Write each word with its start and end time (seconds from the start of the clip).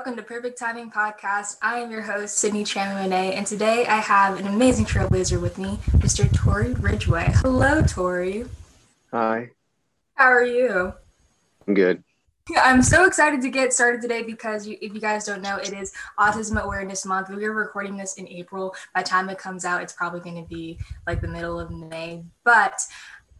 Welcome 0.00 0.16
to 0.16 0.22
Perfect 0.22 0.58
Timing 0.58 0.90
Podcast. 0.90 1.58
I 1.60 1.80
am 1.80 1.90
your 1.90 2.00
host, 2.00 2.42
Sydnie 2.42 2.62
Chamonet, 2.62 3.36
and 3.36 3.46
today 3.46 3.84
I 3.84 3.98
have 3.98 4.40
an 4.40 4.46
amazing 4.46 4.86
trailblazer 4.86 5.38
with 5.38 5.58
me, 5.58 5.78
Mr. 5.98 6.26
Tory 6.34 6.72
Ridgeway. 6.72 7.32
Hello, 7.34 7.82
Tory. 7.82 8.46
Hi. 9.10 9.50
How 10.14 10.24
are 10.24 10.42
you? 10.42 10.94
I'm 11.68 11.74
good. 11.74 12.02
I'm 12.56 12.82
so 12.82 13.04
excited 13.04 13.42
to 13.42 13.50
get 13.50 13.74
started 13.74 14.00
today 14.00 14.22
because 14.22 14.66
you, 14.66 14.78
if 14.80 14.94
you 14.94 15.02
guys 15.02 15.26
don't 15.26 15.42
know, 15.42 15.56
it 15.56 15.74
is 15.74 15.92
Autism 16.18 16.58
Awareness 16.58 17.04
Month. 17.04 17.28
We 17.28 17.44
are 17.44 17.52
recording 17.52 17.98
this 17.98 18.14
in 18.14 18.26
April. 18.26 18.74
By 18.94 19.02
the 19.02 19.08
time 19.08 19.28
it 19.28 19.36
comes 19.36 19.66
out, 19.66 19.82
it's 19.82 19.92
probably 19.92 20.20
going 20.20 20.42
to 20.42 20.48
be 20.48 20.78
like 21.06 21.20
the 21.20 21.28
middle 21.28 21.60
of 21.60 21.70
May. 21.70 22.24
But 22.42 22.80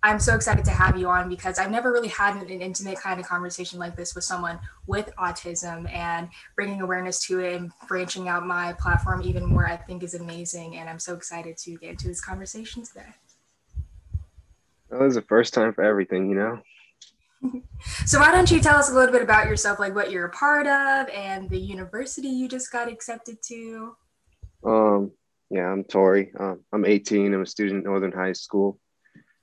I'm 0.03 0.19
so 0.19 0.35
excited 0.35 0.65
to 0.65 0.71
have 0.71 0.97
you 0.97 1.09
on 1.09 1.29
because 1.29 1.59
I've 1.59 1.71
never 1.71 1.93
really 1.93 2.09
had 2.09 2.37
an, 2.37 2.51
an, 2.51 2.63
intimate 2.63 2.99
kind 2.99 3.21
of 3.21 3.27
conversation 3.27 3.79
like 3.79 3.97
this 3.97 4.15
with 4.15 4.25
someone 4.25 4.59
with 4.87 5.11
autism 5.19 5.93
and 5.93 6.29
bringing 6.57 6.81
awareness 6.81 7.25
to 7.27 7.41
it 7.41 7.57
and 7.57 7.71
branching 7.87 8.27
out 8.27 8.47
my 8.47 8.73
platform 8.75 9.21
even 9.23 9.45
more, 9.45 9.67
I 9.67 9.77
think 9.77 10.03
is 10.03 10.15
amazing. 10.15 10.77
And 10.77 10.89
I'm 10.89 10.99
so 10.99 11.15
excited 11.15 11.59
to 11.59 11.77
get 11.77 11.91
into 11.91 12.09
this 12.09 12.21
conversation 12.21 12.83
today. 12.83 13.13
Well, 14.89 15.05
it's 15.05 15.17
the 15.17 15.23
first 15.23 15.53
time 15.53 15.75
for 15.75 15.85
everything, 15.85 16.31
you 16.31 16.37
know? 16.37 16.63
so 18.07 18.19
why 18.21 18.33
don't 18.33 18.51
you 18.51 18.61
tell 18.61 18.77
us 18.77 18.91
a 18.91 18.95
little 18.95 19.13
bit 19.13 19.23
about 19.23 19.49
yourself, 19.49 19.79
like 19.79 19.95
what 19.95 20.11
you're 20.11 20.27
a 20.27 20.31
part 20.31 20.67
of 20.67 21.09
and 21.11 21.49
the 21.51 21.59
university 21.59 22.29
you 22.29 22.49
just 22.49 22.73
got 22.73 22.91
accepted 22.91 23.43
to? 23.43 23.97
Um, 24.65 25.13
yeah, 25.51 25.67
I'm 25.67 25.85
Tory. 25.85 26.33
Um, 26.39 26.61
I'm 26.73 26.85
18. 26.87 27.35
I'm 27.35 27.43
a 27.43 27.47
student 27.47 27.81
at 27.81 27.85
Northern 27.85 28.13
High 28.13 28.33
School. 28.33 28.79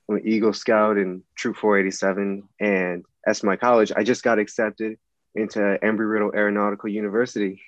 I'm 0.09 0.15
an 0.15 0.27
Eagle 0.27 0.53
Scout 0.53 0.97
in 0.97 1.23
Troop 1.35 1.57
487. 1.57 2.47
And 2.59 3.03
as 3.25 3.43
my 3.43 3.55
college, 3.55 3.91
I 3.95 4.03
just 4.03 4.23
got 4.23 4.39
accepted 4.39 4.97
into 5.35 5.59
Embry-Riddle 5.59 6.31
Aeronautical 6.33 6.89
University. 6.89 7.61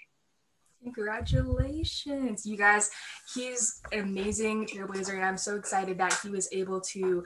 Congratulations, 0.81 2.45
you 2.45 2.55
guys. 2.55 2.91
He's 3.35 3.81
amazing 3.91 4.67
trailblazer, 4.67 5.15
and 5.15 5.25
I'm 5.25 5.37
so 5.37 5.57
excited 5.57 5.97
that 5.97 6.17
he 6.23 6.29
was 6.29 6.47
able 6.53 6.79
to 6.81 7.25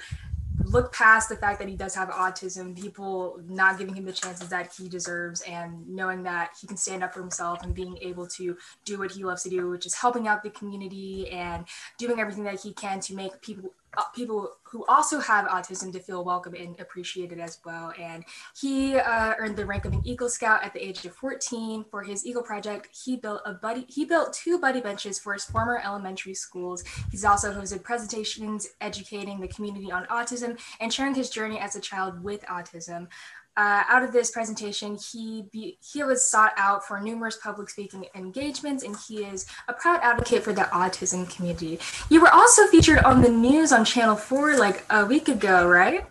look 0.66 0.92
past 0.92 1.30
the 1.30 1.36
fact 1.36 1.59
that 1.59 1.67
he 1.67 1.75
does 1.75 1.94
have 1.94 2.09
autism, 2.09 2.80
people 2.80 3.39
not 3.48 3.77
giving 3.77 3.94
him 3.94 4.05
the 4.05 4.14
chances 4.14 4.50
that 4.50 4.73
he 4.75 4.89
deserves, 4.89 5.42
and 5.42 5.88
knowing 5.88 6.23
that 6.23 6.55
he 6.59 6.66
can 6.66 6.77
stand 6.77 7.03
up 7.03 7.14
for 7.14 7.20
himself 7.20 7.61
and 7.61 7.75
being 7.75 7.98
able 8.02 8.25
to 8.25 8.58
do 8.86 8.98
what 8.98 9.11
he 9.11 9.23
loves 9.23 9.44
to 9.44 9.50
do, 9.50 9.70
which 9.70 9.86
is 9.86 9.94
helping 9.94 10.27
out 10.27 10.42
the 10.42 10.50
community 10.50 11.30
and 11.30 11.66
doing 12.00 12.20
everything 12.20 12.44
that 12.44 12.59
he 12.59 12.73
can 12.73 13.00
to 13.00 13.14
make 13.14 13.39
people 13.42 13.72
people 14.16 14.52
who 14.63 14.86
also 14.88 15.19
have 15.19 15.45
autism 15.45 15.91
to 15.94 15.99
feel 15.99 16.23
welcome 16.23 16.55
and 16.55 16.80
appreciated 16.80 17.39
as 17.39 17.59
well. 17.63 17.94
And 17.99 18.25
he 18.59 18.95
uh, 18.95 19.36
earned 19.38 19.55
the 19.55 19.66
rank 19.66 19.86
of 19.86 19.94
an 19.94 20.02
Eagle 20.03 20.30
Scout 20.30 20.63
at 20.63 20.73
the 20.73 20.83
age 20.83 21.05
of 21.05 21.13
14 21.16 21.86
for 21.91 22.03
his 22.03 22.25
Eagle 22.25 22.41
project. 22.41 22.89
He 22.91 23.16
built 23.16 23.41
a 23.45 23.53
buddy. 23.53 23.86
He 23.88 24.05
built 24.05 24.33
two 24.33 24.59
buddy 24.59 24.81
benches 24.81 25.19
for 25.19 25.33
his 25.33 25.45
former 25.45 25.81
elementary 25.83 26.33
schools. 26.33 26.83
He's 27.11 27.23
also 27.23 27.53
hosted 27.53 27.83
presentations 27.83 28.67
educating 28.81 29.39
the 29.39 29.47
community 29.47 29.91
on 29.91 30.05
autism 30.05 30.59
and 30.80 30.91
sharing 30.91 31.14
his 31.14 31.30
journey 31.30 31.59
as 31.59 31.75
a 31.75 31.80
child 31.80 32.23
with 32.23 32.41
autism. 32.45 33.08
Uh, 33.56 33.84
out 33.88 34.02
of 34.02 34.12
this 34.12 34.32
presentation, 34.32 34.98
he 34.98 35.44
be, 35.52 35.78
he 35.80 36.04
was 36.04 36.26
sought 36.26 36.54
out 36.58 36.84
for 36.88 37.00
numerous 37.00 37.38
public 37.38 37.70
speaking 37.70 38.06
engagements, 38.16 38.84
and 38.84 38.95
he 39.08 39.23
is 39.23 39.45
a 39.68 39.73
proud 39.73 40.00
advocate 40.02 40.44
for 40.44 40.54
the 40.54 40.64
autism 40.73 41.30
community. 41.36 41.80
You 42.10 42.20
were 42.20 42.32
also 42.32 42.66
featured 42.67 43.00
on 43.00 43.22
the 43.22 43.30
news 43.30 43.72
on 43.72 43.86
Channel 43.86 44.16
Four 44.16 44.58
like 44.58 44.83
a 44.89 45.05
week 45.05 45.27
ago, 45.27 45.67
right? 45.67 46.05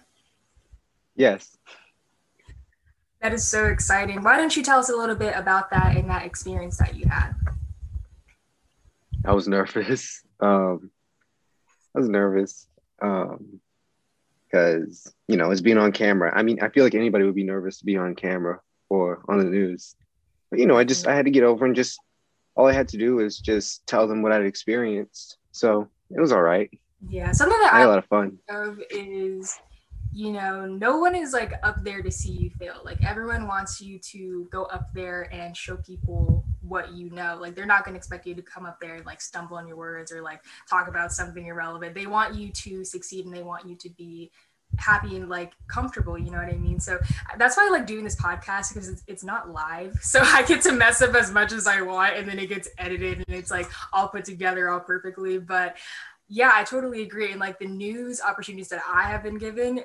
Yes. 1.16 1.56
That 3.20 3.32
is 3.32 3.46
so 3.46 3.66
exciting. 3.66 4.22
Why 4.22 4.36
don't 4.36 4.56
you 4.56 4.62
tell 4.62 4.78
us 4.78 4.88
a 4.88 4.96
little 4.96 5.16
bit 5.16 5.34
about 5.36 5.70
that 5.70 5.96
and 5.96 6.08
that 6.10 6.24
experience 6.24 6.76
that 6.78 6.96
you 6.96 7.06
had? 7.06 7.34
I 9.24 9.32
was 9.32 9.48
nervous. 9.48 10.22
Um, 10.40 10.90
I 11.94 12.00
was 12.00 12.08
nervous. 12.08 12.66
Um, 13.00 13.60
because 14.52 15.12
you 15.28 15.36
know 15.36 15.50
it's 15.50 15.60
being 15.60 15.78
on 15.78 15.92
camera. 15.92 16.32
I 16.34 16.42
mean, 16.42 16.62
I 16.62 16.68
feel 16.68 16.84
like 16.84 16.94
anybody 16.94 17.24
would 17.24 17.34
be 17.34 17.44
nervous 17.44 17.78
to 17.78 17.84
be 17.84 17.96
on 17.96 18.14
camera 18.14 18.60
or 18.88 19.24
on 19.28 19.38
the 19.38 19.44
news. 19.44 19.94
But 20.50 20.60
you 20.60 20.66
know, 20.66 20.76
I 20.76 20.84
just 20.84 21.06
I 21.06 21.14
had 21.14 21.24
to 21.24 21.30
get 21.30 21.44
over 21.44 21.64
and 21.64 21.74
just 21.74 21.98
all 22.54 22.66
I 22.66 22.72
had 22.72 22.88
to 22.88 22.98
do 22.98 23.16
was 23.16 23.38
just 23.38 23.86
tell 23.86 24.06
them 24.06 24.22
what 24.22 24.32
I'd 24.32 24.44
experienced. 24.44 25.38
So 25.52 25.88
it 26.10 26.20
was 26.20 26.32
all 26.32 26.42
right. 26.42 26.70
Yeah, 27.08 27.32
something 27.32 27.58
that 27.60 27.72
I 27.72 27.78
had 27.78 27.86
a 27.86 27.88
lot 27.88 27.98
of 27.98 28.06
fun. 28.06 28.38
Of 28.48 28.78
is 28.90 29.58
you 30.14 30.30
know, 30.30 30.66
no 30.66 30.98
one 30.98 31.16
is 31.16 31.32
like 31.32 31.54
up 31.62 31.82
there 31.82 32.02
to 32.02 32.10
see 32.10 32.32
you 32.32 32.50
fail. 32.50 32.82
Like 32.84 33.02
everyone 33.02 33.48
wants 33.48 33.80
you 33.80 33.98
to 34.10 34.46
go 34.52 34.64
up 34.64 34.92
there 34.92 35.28
and 35.32 35.56
show 35.56 35.76
people 35.76 36.44
what 36.72 36.92
you 36.92 37.10
know. 37.10 37.38
Like 37.40 37.54
they're 37.54 37.66
not 37.66 37.84
going 37.84 37.94
to 37.94 37.98
expect 37.98 38.26
you 38.26 38.34
to 38.34 38.42
come 38.42 38.66
up 38.66 38.80
there 38.80 38.96
and 38.96 39.06
like 39.06 39.20
stumble 39.20 39.56
on 39.56 39.68
your 39.68 39.76
words 39.76 40.10
or 40.10 40.22
like 40.22 40.40
talk 40.68 40.88
about 40.88 41.12
something 41.12 41.46
irrelevant. 41.46 41.94
They 41.94 42.06
want 42.06 42.34
you 42.34 42.50
to 42.50 42.84
succeed 42.84 43.26
and 43.26 43.34
they 43.34 43.42
want 43.42 43.68
you 43.68 43.76
to 43.76 43.90
be 43.90 44.32
happy 44.78 45.16
and 45.16 45.28
like 45.28 45.52
comfortable 45.68 46.16
you 46.16 46.30
know 46.30 46.38
what 46.38 46.48
i 46.48 46.56
mean 46.56 46.80
so 46.80 46.98
that's 47.36 47.58
why 47.58 47.66
i 47.66 47.70
like 47.70 47.86
doing 47.86 48.04
this 48.04 48.16
podcast 48.16 48.72
because 48.72 48.88
it's, 48.88 49.02
it's 49.06 49.22
not 49.22 49.50
live 49.50 49.94
so 50.00 50.20
i 50.22 50.42
get 50.44 50.62
to 50.62 50.72
mess 50.72 51.02
up 51.02 51.14
as 51.14 51.30
much 51.30 51.52
as 51.52 51.66
i 51.66 51.82
want 51.82 52.16
and 52.16 52.26
then 52.26 52.38
it 52.38 52.48
gets 52.48 52.70
edited 52.78 53.18
and 53.18 53.36
it's 53.36 53.50
like 53.50 53.68
all 53.92 54.08
put 54.08 54.24
together 54.24 54.70
all 54.70 54.80
perfectly 54.80 55.36
but 55.36 55.76
yeah 56.26 56.52
i 56.54 56.64
totally 56.64 57.02
agree 57.02 57.30
and 57.30 57.38
like 57.38 57.58
the 57.58 57.66
news 57.66 58.18
opportunities 58.22 58.70
that 58.70 58.82
i 58.90 59.02
have 59.02 59.22
been 59.22 59.36
given 59.36 59.80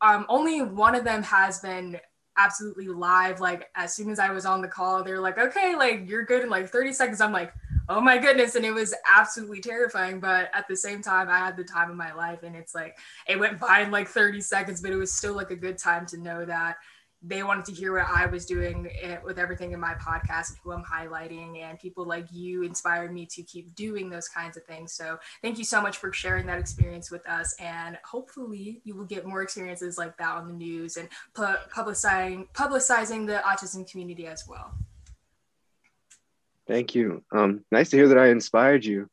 um, 0.00 0.26
only 0.28 0.62
one 0.62 0.96
of 0.96 1.04
them 1.04 1.22
has 1.22 1.60
been 1.60 2.00
absolutely 2.36 2.88
live. 2.88 3.40
Like 3.40 3.70
as 3.74 3.94
soon 3.94 4.10
as 4.10 4.18
I 4.18 4.30
was 4.30 4.46
on 4.46 4.62
the 4.62 4.68
call, 4.68 5.02
they're 5.02 5.20
like, 5.20 5.38
okay, 5.38 5.74
like 5.76 6.08
you're 6.08 6.24
good 6.24 6.42
in 6.42 6.50
like 6.50 6.68
30 6.68 6.92
seconds. 6.92 7.20
I'm 7.20 7.32
like, 7.32 7.52
oh 7.88 8.00
my 8.00 8.18
goodness. 8.18 8.54
And 8.54 8.64
it 8.64 8.72
was 8.72 8.94
absolutely 9.08 9.60
terrifying. 9.60 10.20
But 10.20 10.50
at 10.54 10.66
the 10.68 10.76
same 10.76 11.02
time, 11.02 11.28
I 11.28 11.38
had 11.38 11.56
the 11.56 11.64
time 11.64 11.90
of 11.90 11.96
my 11.96 12.12
life. 12.12 12.42
And 12.42 12.56
it's 12.56 12.74
like, 12.74 12.96
it 13.28 13.38
went 13.38 13.60
by 13.60 13.80
in 13.80 13.90
like 13.90 14.08
30 14.08 14.40
seconds, 14.40 14.80
but 14.80 14.90
it 14.90 14.96
was 14.96 15.12
still 15.12 15.34
like 15.34 15.50
a 15.50 15.56
good 15.56 15.78
time 15.78 16.06
to 16.06 16.16
know 16.16 16.44
that 16.44 16.76
they 17.22 17.42
wanted 17.42 17.64
to 17.66 17.72
hear 17.72 17.92
what 17.92 18.06
I 18.08 18.26
was 18.26 18.44
doing 18.46 18.90
eh, 19.00 19.18
with 19.24 19.38
everything 19.38 19.72
in 19.72 19.80
my 19.80 19.94
podcast 19.94 20.50
and 20.50 20.58
who 20.62 20.72
I'm 20.72 20.82
highlighting. 20.82 21.62
And 21.62 21.78
people 21.78 22.04
like 22.04 22.26
you 22.32 22.62
inspired 22.62 23.12
me 23.12 23.26
to 23.26 23.42
keep 23.42 23.74
doing 23.74 24.10
those 24.10 24.28
kinds 24.28 24.56
of 24.56 24.64
things. 24.64 24.92
So 24.92 25.18
thank 25.40 25.58
you 25.58 25.64
so 25.64 25.80
much 25.80 25.98
for 25.98 26.12
sharing 26.12 26.46
that 26.46 26.58
experience 26.58 27.10
with 27.10 27.26
us. 27.28 27.54
And 27.60 27.96
hopefully 28.04 28.80
you 28.84 28.96
will 28.96 29.04
get 29.04 29.24
more 29.24 29.42
experiences 29.42 29.98
like 29.98 30.16
that 30.18 30.36
on 30.36 30.48
the 30.48 30.54
news 30.54 30.96
and 30.96 31.08
pu- 31.34 31.62
publicizing 31.72 32.48
publicizing 32.54 33.26
the 33.26 33.42
autism 33.46 33.88
community 33.88 34.26
as 34.26 34.44
well. 34.48 34.74
Thank 36.66 36.94
you. 36.94 37.22
Um, 37.32 37.64
nice 37.70 37.90
to 37.90 37.96
hear 37.96 38.08
that 38.08 38.18
I 38.18 38.28
inspired 38.28 38.84
you. 38.84 39.08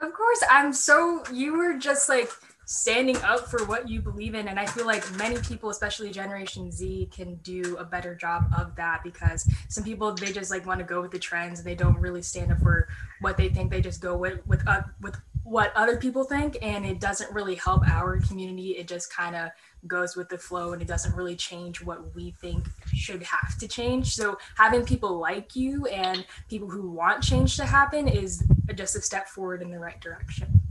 Of 0.00 0.12
course, 0.12 0.44
I'm 0.50 0.72
so 0.72 1.22
you 1.32 1.56
were 1.56 1.78
just 1.78 2.08
like 2.08 2.30
standing 2.66 3.16
up 3.18 3.46
for 3.48 3.64
what 3.64 3.88
you 3.88 4.02
believe 4.02 4.34
in. 4.34 4.48
And 4.48 4.58
i 4.58 4.66
feel 4.66 4.86
like 4.86 5.04
many 5.16 5.38
people 5.38 5.70
especially 5.70 6.10
generation 6.10 6.70
z 6.70 7.08
can 7.12 7.36
do 7.36 7.76
a 7.78 7.84
better 7.84 8.14
job 8.14 8.46
of 8.58 8.74
that 8.76 9.02
because 9.02 9.48
some 9.68 9.84
people 9.84 10.12
they 10.12 10.32
just 10.32 10.50
like 10.50 10.66
want 10.66 10.80
to 10.80 10.84
go 10.84 11.00
with 11.00 11.12
the 11.12 11.18
trends. 11.18 11.60
And 11.60 11.66
they 11.66 11.76
don't 11.76 11.98
really 11.98 12.22
stand 12.22 12.52
up 12.52 12.58
for 12.58 12.88
what 13.20 13.36
they 13.36 13.48
think. 13.48 13.70
They 13.70 13.80
just 13.80 14.02
go 14.02 14.16
with 14.16 14.44
with 14.46 14.66
uh, 14.66 14.82
with 15.00 15.16
what 15.44 15.72
other 15.76 15.96
people 15.96 16.24
think. 16.24 16.58
And 16.60 16.84
it 16.84 16.98
doesn't 16.98 17.32
really 17.32 17.54
help 17.54 17.88
our 17.88 18.18
community. 18.18 18.72
It 18.72 18.88
just 18.88 19.14
kind 19.14 19.36
of 19.36 19.50
goes 19.86 20.16
with 20.16 20.28
the 20.28 20.36
flow 20.36 20.72
and 20.72 20.82
it 20.82 20.88
doesn't 20.88 21.14
really 21.14 21.36
change 21.36 21.80
what 21.80 22.12
we 22.16 22.32
think 22.40 22.66
should 22.92 23.22
have 23.22 23.56
to 23.58 23.68
change. 23.68 24.16
So 24.16 24.38
having 24.56 24.84
people 24.84 25.20
like 25.20 25.54
you 25.54 25.86
and 25.86 26.26
people 26.48 26.68
who 26.68 26.90
want 26.90 27.22
change 27.22 27.56
to 27.58 27.64
happen 27.64 28.08
is 28.08 28.42
just 28.74 28.96
a 28.96 29.00
step 29.00 29.28
forward 29.28 29.62
in 29.62 29.70
the 29.70 29.78
right 29.78 30.00
direction 30.00 30.65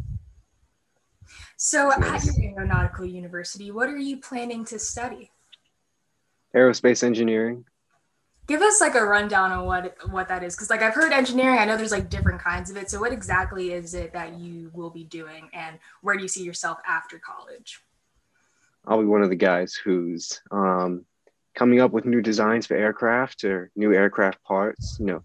so, 1.65 1.91
at 1.91 2.23
your 2.23 2.35
aeronautical 2.43 3.05
university, 3.05 3.71
what 3.71 3.89
are 3.89 3.97
you 3.97 4.17
planning 4.17 4.65
to 4.65 4.77
study? 4.77 5.31
Aerospace 6.55 7.03
engineering. 7.03 7.65
Give 8.45 8.61
us 8.61 8.79
like 8.79 8.93
a 8.93 9.03
rundown 9.03 9.51
on 9.51 9.65
what 9.65 9.97
what 10.11 10.27
that 10.27 10.43
is, 10.43 10.55
because 10.55 10.69
like 10.69 10.83
I've 10.83 10.93
heard 10.93 11.11
engineering. 11.11 11.57
I 11.57 11.65
know 11.65 11.75
there's 11.75 11.91
like 11.91 12.07
different 12.07 12.39
kinds 12.39 12.69
of 12.69 12.77
it. 12.77 12.91
So, 12.91 12.99
what 12.99 13.11
exactly 13.11 13.73
is 13.73 13.95
it 13.95 14.13
that 14.13 14.37
you 14.37 14.69
will 14.75 14.91
be 14.91 15.05
doing, 15.05 15.49
and 15.53 15.79
where 16.03 16.15
do 16.15 16.21
you 16.21 16.27
see 16.27 16.43
yourself 16.43 16.77
after 16.87 17.17
college? 17.17 17.79
I'll 18.85 18.99
be 18.99 19.05
one 19.05 19.23
of 19.23 19.31
the 19.31 19.35
guys 19.35 19.73
who's 19.73 20.39
um, 20.51 21.03
coming 21.55 21.79
up 21.79 21.89
with 21.89 22.05
new 22.05 22.21
designs 22.21 22.67
for 22.67 22.75
aircraft 22.75 23.43
or 23.43 23.71
new 23.75 23.91
aircraft 23.91 24.43
parts. 24.43 24.97
You 24.99 25.07
know, 25.07 25.23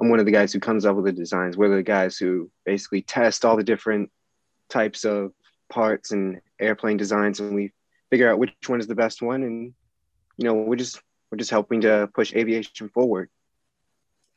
I'm 0.00 0.08
one 0.08 0.20
of 0.20 0.24
the 0.24 0.32
guys 0.32 0.54
who 0.54 0.58
comes 0.58 0.86
up 0.86 0.96
with 0.96 1.04
the 1.04 1.12
designs. 1.12 1.58
We're 1.58 1.68
the 1.68 1.82
guys 1.82 2.16
who 2.16 2.50
basically 2.64 3.02
test 3.02 3.44
all 3.44 3.58
the 3.58 3.62
different 3.62 4.10
types 4.70 5.04
of 5.04 5.32
parts 5.68 6.12
and 6.12 6.40
airplane 6.60 6.96
designs 6.96 7.40
and 7.40 7.54
we 7.54 7.72
figure 8.10 8.30
out 8.30 8.38
which 8.38 8.52
one 8.66 8.80
is 8.80 8.86
the 8.86 8.94
best 8.94 9.22
one 9.22 9.42
and 9.42 9.74
you 10.36 10.44
know 10.44 10.54
we're 10.54 10.76
just 10.76 11.00
we're 11.30 11.38
just 11.38 11.50
helping 11.50 11.80
to 11.80 12.08
push 12.14 12.34
aviation 12.34 12.88
forward 12.88 13.28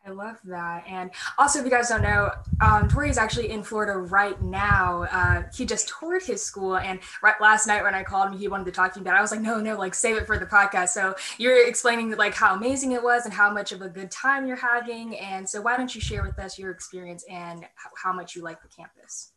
I 0.05 0.11
love 0.11 0.39
that. 0.45 0.85
And 0.87 1.11
also, 1.37 1.59
if 1.59 1.65
you 1.65 1.71
guys 1.71 1.89
don't 1.89 2.01
know, 2.01 2.31
um, 2.61 2.87
Tory 2.87 3.09
is 3.09 3.17
actually 3.17 3.49
in 3.51 3.63
Florida 3.63 3.97
right 3.97 4.41
now. 4.41 5.03
Uh, 5.11 5.43
he 5.53 5.65
just 5.65 5.89
toured 5.89 6.23
his 6.23 6.41
school. 6.41 6.77
And 6.77 6.99
right 7.21 7.35
last 7.41 7.67
night 7.67 7.83
when 7.83 7.93
I 7.93 8.03
called 8.03 8.29
him, 8.31 8.39
he 8.39 8.47
wanted 8.47 8.65
to 8.65 8.71
talk 8.71 8.93
to 8.93 8.99
me 8.99 9.03
about 9.03 9.15
it. 9.15 9.19
I 9.19 9.21
was 9.21 9.31
like, 9.31 9.41
no, 9.41 9.59
no, 9.59 9.77
like 9.77 9.93
save 9.93 10.15
it 10.15 10.25
for 10.25 10.39
the 10.39 10.45
podcast. 10.45 10.89
So 10.89 11.15
you're 11.37 11.67
explaining 11.67 12.15
like 12.15 12.33
how 12.33 12.55
amazing 12.55 12.93
it 12.93 13.03
was 13.03 13.25
and 13.25 13.33
how 13.33 13.51
much 13.51 13.71
of 13.71 13.81
a 13.81 13.89
good 13.89 14.09
time 14.09 14.47
you're 14.47 14.55
having. 14.55 15.17
And 15.17 15.47
so 15.47 15.61
why 15.61 15.75
don't 15.75 15.93
you 15.93 16.01
share 16.01 16.23
with 16.23 16.39
us 16.39 16.57
your 16.57 16.71
experience 16.71 17.25
and 17.29 17.65
how 18.01 18.13
much 18.13 18.35
you 18.35 18.41
like 18.41 18.61
the 18.61 18.69
campus? 18.69 19.33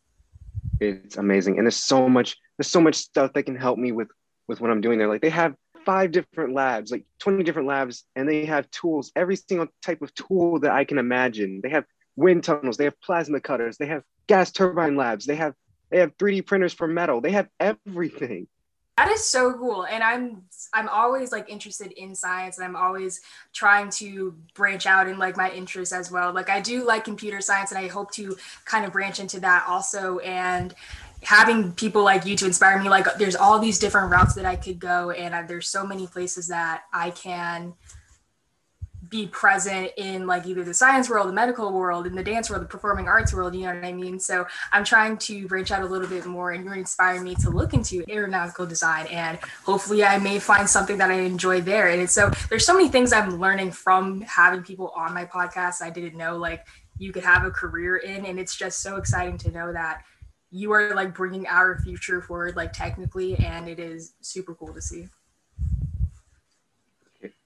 It's 0.83 1.17
amazing. 1.17 1.59
And 1.59 1.67
there's 1.67 1.77
so 1.77 2.09
much, 2.09 2.37
there's 2.59 2.71
so 2.71 2.81
much 2.81 2.97
stuff 2.97 3.33
that 3.35 3.45
can 3.45 3.57
help 3.57 3.79
me 3.79 3.93
with, 3.93 4.09
with 4.49 4.61
what 4.61 4.71
I'm 4.71 4.81
doing 4.81 4.99
there. 4.99 5.09
Like 5.09 5.23
they 5.23 5.31
have 5.31 5.55
five 5.85 6.13
different 6.13 6.55
labs, 6.55 6.91
like 6.91 7.05
20 7.21 7.43
different 7.45 7.69
labs, 7.69 8.05
and 8.17 8.29
they 8.29 8.47
have 8.47 8.71
tools, 8.71 9.13
every 9.17 9.37
single 9.37 9.69
type 9.83 10.03
of 10.03 10.15
tool 10.15 10.61
that 10.61 10.73
I 10.73 10.85
can 10.85 10.99
imagine. 10.99 11.61
They 11.63 11.71
have 11.71 11.85
wind 12.17 12.45
tunnels, 12.45 12.77
they 12.77 12.85
have 12.85 13.01
plasma 13.01 13.41
cutters, 13.41 13.79
they 13.79 13.87
have 13.87 14.03
gas 14.27 14.53
turbine 14.53 14.97
labs, 14.97 15.27
they 15.27 15.37
have 15.37 15.55
they 15.91 15.99
have 15.99 16.17
3D 16.17 16.47
printers 16.47 16.73
for 16.73 16.89
metal, 16.89 17.21
they 17.21 17.33
have 17.33 17.49
everything. 17.61 18.49
That 18.97 19.11
is 19.11 19.25
so 19.25 19.55
cool. 19.55 19.87
And 19.87 20.03
I'm 20.03 20.43
I'm 20.75 20.89
always 20.89 21.33
like 21.33 21.49
interested 21.49 21.93
in 21.93 22.15
science 22.15 22.59
and 22.59 22.65
I'm 22.65 22.77
always 22.77 23.21
trying 23.53 23.91
to 23.91 24.35
branch 24.55 24.87
out 24.87 25.09
in 25.09 25.19
like 25.19 25.37
my 25.37 25.51
interests 25.51 25.95
as 25.95 26.11
well. 26.11 26.33
Like 26.33 26.51
I 26.51 26.61
do 26.61 26.85
like 26.85 27.05
computer 27.05 27.41
science 27.41 27.73
and 27.73 27.79
I 27.79 27.89
hope 27.89 28.11
to 28.13 28.37
kind 28.65 28.85
of 28.85 28.93
branch 28.93 29.19
into 29.19 29.41
that 29.41 29.65
also. 29.67 30.19
And 30.19 30.75
having 31.23 31.73
people 31.73 32.03
like 32.03 32.27
you 32.27 32.37
to 32.37 32.47
inspire 32.47 32.81
me 32.83 32.89
like 32.89 33.07
there's 33.17 33.37
all 33.37 33.59
these 33.59 33.79
different 33.79 34.11
routes 34.11 34.35
that 34.35 34.45
i 34.45 34.57
could 34.57 34.81
go 34.81 35.11
and 35.13 35.35
I, 35.35 35.43
there's 35.43 35.69
so 35.69 35.87
many 35.87 36.07
places 36.07 36.49
that 36.49 36.83
i 36.93 37.11
can 37.11 37.75
be 39.13 39.29
present 39.29 39.93
in 39.97 40.27
like 40.27 40.47
either 40.47 40.65
the 40.65 40.75
science 40.75 41.09
world 41.09 41.29
the 41.29 41.33
medical 41.33 41.71
world 41.71 42.07
in 42.07 42.17
the 42.17 42.25
dance 42.25 42.51
world 42.51 42.63
the 42.63 42.67
performing 42.67 43.07
arts 43.07 43.33
world 43.33 43.55
you 43.55 43.63
know 43.63 43.75
what 43.75 43.85
i 43.85 43.93
mean? 43.93 44.19
So 44.19 44.47
i'm 44.73 44.85
trying 44.85 45.19
to 45.19 45.47
branch 45.47 45.71
out 45.71 45.83
a 45.83 45.87
little 45.87 46.09
bit 46.09 46.27
more 46.27 46.51
and 46.53 46.65
you're 46.65 46.75
inspiring 46.75 47.23
me 47.23 47.37
to 47.37 47.51
look 47.51 47.75
into 47.75 48.03
aeronautical 48.09 48.67
design 48.67 49.07
and 49.07 49.39
hopefully 49.65 50.03
i 50.03 50.19
may 50.19 50.41
find 50.41 50.69
something 50.69 50.99
that 50.99 51.11
i 51.11 51.21
enjoy 51.21 51.61
there. 51.61 51.89
And 51.89 52.11
so 52.11 52.31
there's 52.49 52.67
so 52.67 52.75
many 52.75 52.89
things 52.89 53.13
i'm 53.13 53.39
learning 53.39 53.71
from 53.71 54.23
having 54.23 54.63
people 54.63 54.93
on 54.97 55.15
my 55.15 55.27
podcast 55.27 55.83
i 55.83 55.91
didn't 55.91 56.17
know 56.17 56.37
like 56.37 56.67
you 56.99 57.13
could 57.13 57.25
have 57.25 57.45
a 57.45 57.51
career 57.51 57.97
in. 57.99 58.25
And 58.27 58.39
it's 58.39 58.57
just 58.57 58.81
so 58.81 58.97
exciting 58.97 59.39
to 59.39 59.51
know 59.51 59.73
that 59.73 60.03
you 60.51 60.73
are 60.73 60.95
like 60.95 61.15
bringing 61.15 61.47
our 61.47 61.79
future 61.81 62.21
forward 62.21 62.57
like 62.57 62.73
technically 62.73 63.37
and 63.37 63.69
it 63.69 63.81
is 63.81 64.15
super 64.21 64.55
cool 64.55 64.73
to 64.73 64.83
see 64.83 65.09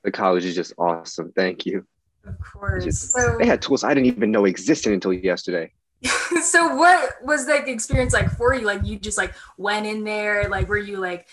the 0.06 0.12
college 0.12 0.44
is 0.44 0.54
just 0.54 0.72
awesome. 0.78 1.32
Thank 1.32 1.66
you. 1.66 1.84
Of 2.24 2.40
course. 2.40 2.84
Just, 2.84 3.10
so, 3.10 3.36
they 3.38 3.44
had 3.44 3.60
tools 3.60 3.82
i 3.82 3.92
didn't 3.92 4.06
even 4.06 4.30
know 4.30 4.46
existed 4.46 4.92
until 4.94 5.12
yesterday. 5.12 5.72
So 6.42 6.76
what 6.76 7.16
was 7.22 7.46
the 7.46 7.68
experience 7.68 8.12
like 8.12 8.30
for 8.30 8.54
you? 8.54 8.66
Like 8.66 8.84
you 8.84 8.98
just 8.98 9.18
like 9.18 9.34
went 9.56 9.84
in 9.84 10.04
there 10.04 10.48
like 10.48 10.68
were 10.68 10.78
you 10.78 10.98
like 10.98 11.26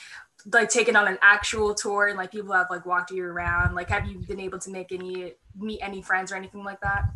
like 0.51 0.69
taken 0.69 0.95
on 0.95 1.07
an 1.07 1.19
actual 1.21 1.75
tour 1.75 2.07
and 2.07 2.17
like 2.17 2.31
people 2.31 2.51
have 2.53 2.67
like 2.71 2.85
walked 2.85 3.11
you 3.11 3.23
around? 3.23 3.75
Like 3.75 3.89
have 3.89 4.07
you 4.07 4.17
been 4.27 4.39
able 4.39 4.57
to 4.59 4.71
make 4.71 4.91
any 4.91 5.33
meet 5.55 5.79
any 5.81 6.01
friends 6.01 6.31
or 6.31 6.35
anything 6.35 6.63
like 6.63 6.79
that? 6.81 7.11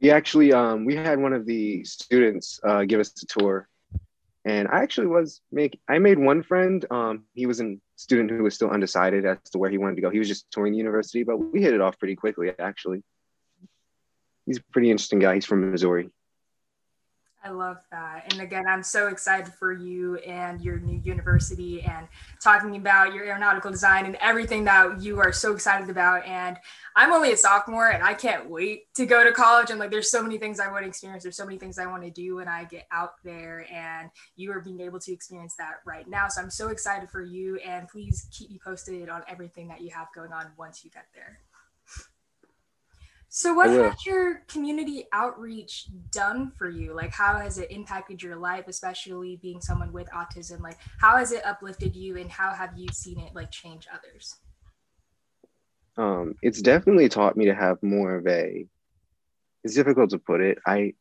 We 0.00 0.10
actually 0.10 0.52
um, 0.52 0.86
we 0.86 0.94
had 0.94 1.18
one 1.18 1.34
of 1.34 1.44
the 1.44 1.84
students 1.84 2.58
uh, 2.64 2.84
give 2.84 3.00
us 3.00 3.12
a 3.22 3.26
tour 3.26 3.68
and 4.46 4.68
i 4.68 4.82
actually 4.82 5.06
was 5.06 5.42
make 5.52 5.78
i 5.88 5.98
made 5.98 6.18
one 6.18 6.42
friend 6.42 6.86
um, 6.90 7.24
he 7.34 7.44
was 7.44 7.60
a 7.60 7.76
student 7.96 8.30
who 8.30 8.42
was 8.42 8.54
still 8.54 8.70
undecided 8.70 9.26
as 9.26 9.38
to 9.50 9.58
where 9.58 9.70
he 9.70 9.78
wanted 9.78 9.96
to 9.96 10.02
go. 10.02 10.10
He 10.10 10.18
was 10.18 10.28
just 10.28 10.50
touring 10.50 10.72
the 10.72 10.78
university 10.78 11.24
but 11.24 11.38
we 11.38 11.60
hit 11.60 11.74
it 11.74 11.80
off 11.80 11.98
pretty 11.98 12.14
quickly 12.14 12.52
actually. 12.58 13.02
He's 14.44 14.58
a 14.58 14.62
pretty 14.72 14.90
interesting 14.90 15.18
guy. 15.18 15.34
He's 15.34 15.46
from 15.46 15.70
missouri 15.70 16.10
I 17.46 17.50
love 17.50 17.76
that. 17.92 18.32
And 18.32 18.40
again, 18.40 18.64
I'm 18.66 18.82
so 18.82 19.06
excited 19.06 19.52
for 19.54 19.72
you 19.72 20.16
and 20.16 20.60
your 20.60 20.80
new 20.80 20.98
university 21.04 21.80
and 21.82 22.08
talking 22.42 22.74
about 22.74 23.14
your 23.14 23.24
aeronautical 23.24 23.70
design 23.70 24.04
and 24.04 24.16
everything 24.16 24.64
that 24.64 25.00
you 25.00 25.20
are 25.20 25.32
so 25.32 25.52
excited 25.52 25.88
about. 25.88 26.26
And 26.26 26.58
I'm 26.96 27.12
only 27.12 27.32
a 27.32 27.36
sophomore 27.36 27.90
and 27.90 28.02
I 28.02 28.14
can't 28.14 28.50
wait 28.50 28.92
to 28.94 29.06
go 29.06 29.22
to 29.22 29.30
college. 29.30 29.70
And 29.70 29.78
like, 29.78 29.92
there's 29.92 30.10
so 30.10 30.24
many 30.24 30.38
things 30.38 30.58
I 30.58 30.68
want 30.72 30.82
to 30.82 30.88
experience. 30.88 31.22
There's 31.22 31.36
so 31.36 31.46
many 31.46 31.56
things 31.56 31.78
I 31.78 31.86
want 31.86 32.02
to 32.02 32.10
do 32.10 32.36
when 32.36 32.48
I 32.48 32.64
get 32.64 32.88
out 32.90 33.12
there. 33.22 33.64
And 33.72 34.10
you 34.34 34.50
are 34.50 34.60
being 34.60 34.80
able 34.80 34.98
to 34.98 35.12
experience 35.12 35.54
that 35.56 35.74
right 35.86 36.08
now. 36.08 36.26
So 36.26 36.42
I'm 36.42 36.50
so 36.50 36.70
excited 36.70 37.08
for 37.10 37.22
you. 37.22 37.58
And 37.58 37.86
please 37.86 38.26
keep 38.32 38.50
me 38.50 38.58
posted 38.62 39.08
on 39.08 39.22
everything 39.28 39.68
that 39.68 39.80
you 39.80 39.90
have 39.90 40.08
going 40.12 40.32
on 40.32 40.46
once 40.58 40.84
you 40.84 40.90
get 40.90 41.06
there. 41.14 41.38
So, 43.36 43.52
what 43.52 43.68
has 43.68 44.06
your 44.06 44.36
community 44.48 45.08
outreach 45.12 45.88
done 46.10 46.52
for 46.56 46.70
you? 46.70 46.94
Like, 46.94 47.12
how 47.12 47.36
has 47.38 47.58
it 47.58 47.70
impacted 47.70 48.22
your 48.22 48.36
life, 48.36 48.64
especially 48.66 49.36
being 49.42 49.60
someone 49.60 49.92
with 49.92 50.08
autism? 50.08 50.62
Like, 50.62 50.78
how 50.98 51.18
has 51.18 51.32
it 51.32 51.44
uplifted 51.44 51.94
you, 51.94 52.16
and 52.16 52.30
how 52.30 52.54
have 52.54 52.78
you 52.78 52.88
seen 52.94 53.20
it 53.20 53.34
like 53.34 53.50
change 53.50 53.88
others? 53.92 54.36
Um, 55.98 56.36
it's 56.40 56.62
definitely 56.62 57.10
taught 57.10 57.36
me 57.36 57.44
to 57.44 57.54
have 57.54 57.82
more 57.82 58.14
of 58.14 58.26
a. 58.26 58.64
It's 59.64 59.74
difficult 59.74 60.08
to 60.10 60.18
put 60.18 60.40
it. 60.40 60.56
I, 60.66 60.94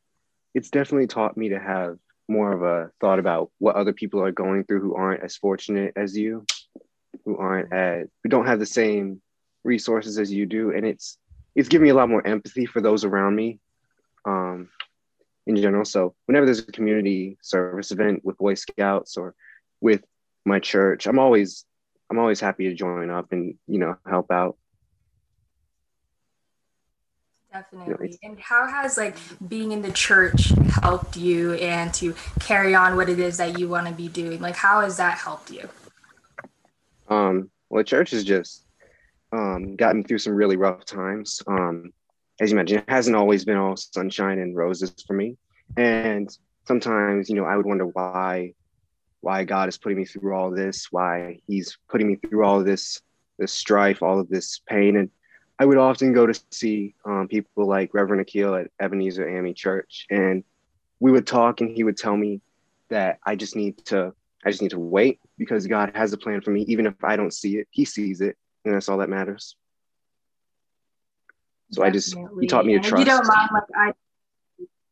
it's 0.54 0.70
definitely 0.70 1.08
taught 1.08 1.38
me 1.38 1.50
to 1.50 1.60
have 1.60 1.96
more 2.28 2.52
of 2.52 2.64
a 2.64 2.92
thought 3.00 3.20
about 3.20 3.50
what 3.60 3.78
other 3.78 3.94
people 3.94 4.22
are 4.22 4.34
going 4.34 4.66
through 4.66 4.82
who 4.82 4.94
aren't 4.94 5.24
as 5.24 5.38
fortunate 5.38 5.94
as 5.96 6.18
you, 6.18 6.46
who 7.24 7.38
aren't 7.38 7.72
as 7.72 8.10
who 8.24 8.30
don't 8.30 8.48
have 8.48 8.60
the 8.60 8.66
same 8.66 9.22
resources 9.64 10.20
as 10.20 10.34
you 10.34 10.46
do, 10.46 10.72
and 10.72 10.86
it's 10.86 11.18
it's 11.56 11.70
given 11.70 11.84
me 11.84 11.90
a 11.90 11.96
lot 11.96 12.10
more 12.10 12.26
empathy 12.26 12.66
for 12.66 12.82
those 12.82 13.06
around 13.06 13.36
me 13.36 13.60
um, 14.26 14.70
in 15.48 15.56
general. 15.56 15.86
So 15.86 16.16
whenever 16.26 16.46
there's 16.46 16.60
a 16.60 16.72
community 16.72 17.38
service 17.42 17.92
event 17.92 18.24
with 18.26 18.38
Boy 18.38 18.56
Scouts 18.56 19.18
or 19.18 19.34
with 19.80 20.04
my 20.46 20.60
church, 20.60 21.08
I'm 21.08 21.20
always 21.20 21.66
I'm 22.10 22.20
always 22.20 22.40
happy 22.40 22.70
to 22.70 22.76
join 22.76 23.10
up 23.10 23.32
and 23.32 23.56
you 23.68 23.80
know 23.80 23.98
help 24.06 24.32
out. 24.32 24.58
Definitely. 27.52 28.20
and 28.22 28.38
how 28.38 28.68
has 28.68 28.98
like 28.98 29.16
being 29.48 29.72
in 29.72 29.82
the 29.82 29.92
church 29.94 30.52
helped 30.84 31.16
you 31.16 31.54
and 31.54 31.94
to 31.94 32.14
carry 32.42 32.76
on 32.76 32.98
what 32.98 33.08
it 33.08 33.18
is 33.18 33.38
that 33.38 33.58
you 33.58 33.70
want 33.70 33.88
to 33.88 33.94
be 33.94 34.10
doing? 34.10 34.42
Like 34.42 34.58
how 34.58 34.82
has 34.82 34.98
that 34.98 35.18
helped 35.18 35.50
you? 35.52 35.70
Um, 37.08 37.50
well, 37.70 37.82
church 37.86 38.12
is 38.12 38.26
just 38.26 38.65
um, 39.36 39.76
gotten 39.76 40.04
through 40.04 40.20
some 40.20 40.34
really 40.34 40.58
rough 40.58 40.86
times. 40.86 41.42
Um, 41.48 41.92
as 42.40 42.50
you 42.50 42.56
mentioned, 42.56 42.84
it 42.88 42.90
hasn't 42.90 43.16
always 43.16 43.46
been 43.46 43.58
all 43.58 43.76
sunshine 43.76 44.40
and 44.40 44.56
roses 44.56 44.94
for 45.06 45.14
me. 45.14 45.38
And 45.78 46.30
sometimes, 46.68 47.30
you 47.30 47.36
know, 47.36 47.46
I 47.46 47.56
would 47.58 47.66
wonder 47.66 47.86
why, 47.86 48.54
why 49.22 49.44
God 49.44 49.70
is 49.70 49.78
putting 49.78 49.98
me 49.98 50.06
through 50.06 50.34
all 50.34 50.52
this, 50.52 50.88
why 50.92 51.40
He's 51.48 51.78
putting 51.90 52.08
me 52.08 52.16
through 52.16 52.44
all 52.46 52.64
this, 52.64 53.02
this 53.38 53.52
strife, 53.52 54.02
all 54.02 54.20
of 54.20 54.30
this 54.30 54.62
pain. 54.68 54.98
And 54.98 55.10
I 55.60 55.66
would 55.66 55.78
often 55.78 56.14
go 56.14 56.26
to 56.26 56.40
see 56.52 56.96
um, 57.06 57.28
people 57.30 57.68
like 57.68 57.94
Reverend 57.94 58.22
Akil 58.22 58.56
at 58.56 58.72
Ebenezer 58.80 59.28
AME 59.28 59.54
Church, 59.54 60.06
and 60.10 60.44
we 61.00 61.12
would 61.12 61.28
talk, 61.28 61.62
and 61.62 61.72
he 61.72 61.84
would 61.84 61.98
tell 61.98 62.16
me 62.16 62.42
that 62.90 63.20
I 63.26 63.36
just 63.36 63.56
need 63.56 63.86
to, 63.86 64.14
I 64.46 64.50
just 64.50 64.62
need 64.62 64.72
to 64.72 64.80
wait 64.80 65.20
because 65.38 65.66
God 65.66 65.92
has 65.96 66.12
a 66.14 66.18
plan 66.18 66.42
for 66.42 66.52
me, 66.52 66.64
even 66.64 66.86
if 66.86 66.94
I 67.04 67.16
don't 67.16 67.34
see 67.34 67.58
it. 67.58 67.68
He 67.72 67.86
sees 67.86 68.22
it, 68.22 68.38
and 68.66 68.74
that's 68.74 68.90
all 68.90 68.98
that 68.98 69.10
matters. 69.10 69.56
So 71.72 71.84
definitely. 71.84 71.88
I 71.88 71.94
just 71.94 72.42
he 72.42 72.48
taught 72.48 72.66
me 72.66 72.74
to 72.74 72.78
and 72.78 72.86
trust. 72.86 73.02
If 73.02 73.08
you 73.08 73.14
don't 73.14 73.28
mind, 73.28 73.50
like 73.54 73.64
I 73.76 73.94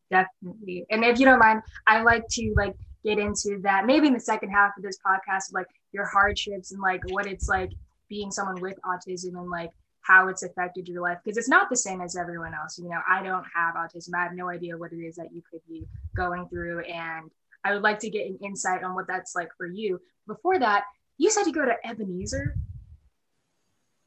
definitely, 0.10 0.86
and 0.90 1.04
if 1.04 1.20
you 1.20 1.26
don't 1.26 1.40
mind, 1.40 1.62
I 1.88 2.02
like 2.02 2.28
to 2.30 2.54
like 2.56 2.76
get 3.04 3.20
into 3.20 3.60
that 3.62 3.86
maybe 3.86 4.08
in 4.08 4.14
the 4.14 4.20
second 4.20 4.50
half 4.50 4.72
of 4.78 4.84
this 4.84 4.98
podcast, 5.06 5.54
like 5.54 5.68
your 5.92 6.06
hardships 6.06 6.72
and 6.72 6.82
like 6.82 7.02
what 7.10 7.26
it's 7.26 7.48
like 7.48 7.72
being 8.10 8.32
someone 8.32 8.62
with 8.62 8.80
autism 8.86 9.38
and 9.38 9.50
like 9.50 9.72
how 10.02 10.28
it's 10.28 10.44
affected 10.44 10.88
your 10.88 11.02
life 11.02 11.18
because 11.24 11.38
it's 11.38 11.50
not 11.50 11.70
the 11.70 11.78
same 11.78 12.02
as 12.02 12.16
everyone 12.16 12.54
else. 12.54 12.78
You 12.78 12.90
know, 12.90 13.00
I 13.10 13.24
don't 13.24 13.46
have 13.56 13.76
autism. 13.76 14.10
I 14.16 14.24
have 14.24 14.34
no 14.34 14.50
idea 14.50 14.78
what 14.78 14.92
it 14.92 15.00
is 15.00 15.16
that 15.16 15.34
you 15.34 15.42
could 15.50 15.62
be 15.68 15.88
going 16.16 16.48
through, 16.50 16.82
and 16.82 17.32
I 17.64 17.74
would 17.74 17.84
like 17.84 18.00
to 18.00 18.10
get 18.10 18.28
an 18.28 18.38
insight 18.42 18.84
on 18.84 18.96
what 18.96 19.08
that's 19.08 19.36
like 19.36 19.50
for 19.58 19.68
you. 19.68 20.02
Before 20.28 20.60
that, 20.60 20.84
you 21.18 21.30
said 21.30 21.46
you 21.46 21.54
go 21.54 21.66
to 21.66 21.76
Ebenezer. 21.86 22.56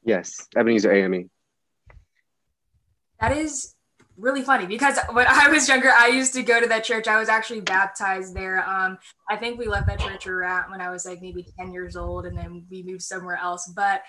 Yes, 0.07 0.47
Ebenezer 0.55 0.93
AME. 0.93 1.29
That 3.19 3.35
is 3.35 3.75
really 4.15 4.41
funny 4.41 4.65
because 4.65 4.97
when 5.11 5.27
I 5.27 5.49
was 5.49 5.67
younger, 5.67 5.89
I 5.89 6.07
used 6.07 6.33
to 6.35 6.43
go 6.43 6.61
to 6.61 6.67
that 6.67 6.85
church. 6.85 7.09
I 7.09 7.19
was 7.19 7.27
actually 7.27 7.59
baptized 7.59 8.33
there. 8.33 8.63
Um, 8.67 8.97
I 9.29 9.35
think 9.35 9.59
we 9.59 9.67
left 9.67 9.87
that 9.87 9.99
church 9.99 10.25
around 10.25 10.71
when 10.71 10.79
I 10.79 10.89
was 10.91 11.05
like 11.05 11.21
maybe 11.21 11.45
10 11.59 11.73
years 11.73 11.97
old 11.97 12.25
and 12.25 12.37
then 12.37 12.65
we 12.71 12.83
moved 12.83 13.01
somewhere 13.01 13.35
else. 13.35 13.67
But 13.75 14.03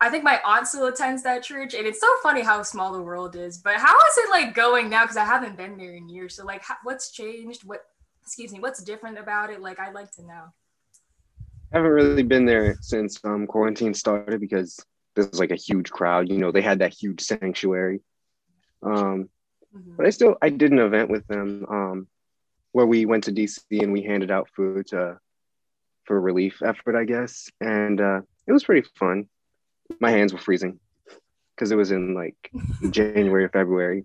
I 0.00 0.08
think 0.08 0.24
my 0.24 0.40
aunt 0.42 0.68
still 0.68 0.86
attends 0.86 1.22
that 1.24 1.42
church. 1.42 1.74
And 1.74 1.86
it's 1.86 2.00
so 2.00 2.08
funny 2.22 2.40
how 2.40 2.62
small 2.62 2.94
the 2.94 3.02
world 3.02 3.36
is. 3.36 3.58
But 3.58 3.76
how 3.76 3.94
is 3.94 4.18
it 4.18 4.30
like 4.30 4.54
going 4.54 4.88
now? 4.88 5.04
Because 5.04 5.18
I 5.18 5.26
haven't 5.26 5.58
been 5.58 5.76
there 5.76 5.94
in 5.94 6.08
years. 6.08 6.34
So, 6.34 6.46
like, 6.46 6.62
how, 6.62 6.76
what's 6.82 7.12
changed? 7.12 7.64
What, 7.64 7.84
excuse 8.22 8.52
me, 8.52 8.60
what's 8.60 8.82
different 8.82 9.18
about 9.18 9.50
it? 9.50 9.60
Like, 9.60 9.78
I'd 9.78 9.94
like 9.94 10.12
to 10.12 10.22
know. 10.22 10.44
I 11.74 11.76
haven't 11.76 11.92
really 11.92 12.22
been 12.22 12.46
there 12.46 12.78
since 12.80 13.22
um, 13.22 13.46
quarantine 13.46 13.92
started 13.92 14.40
because 14.40 14.78
there's 15.14 15.38
like 15.38 15.50
a 15.50 15.56
huge 15.56 15.90
crowd. 15.90 16.28
You 16.28 16.38
know, 16.38 16.52
they 16.52 16.62
had 16.62 16.80
that 16.80 16.92
huge 16.92 17.20
sanctuary. 17.20 18.00
Um, 18.82 19.28
mm-hmm. 19.74 19.96
But 19.96 20.06
I 20.06 20.10
still 20.10 20.36
I 20.42 20.48
did 20.48 20.72
an 20.72 20.78
event 20.78 21.10
with 21.10 21.26
them 21.26 21.66
um, 21.68 22.08
where 22.72 22.86
we 22.86 23.06
went 23.06 23.24
to 23.24 23.32
DC 23.32 23.60
and 23.70 23.92
we 23.92 24.02
handed 24.02 24.30
out 24.30 24.48
food 24.54 24.88
to, 24.88 25.18
for 26.04 26.20
relief 26.20 26.62
effort, 26.62 26.96
I 26.96 27.04
guess, 27.04 27.50
and 27.60 28.00
uh, 28.00 28.20
it 28.46 28.52
was 28.52 28.64
pretty 28.64 28.88
fun. 28.98 29.28
My 30.00 30.10
hands 30.10 30.32
were 30.32 30.38
freezing 30.38 30.80
because 31.54 31.70
it 31.70 31.76
was 31.76 31.92
in 31.92 32.14
like 32.14 32.36
January 32.90 33.44
or 33.44 33.48
February. 33.50 34.04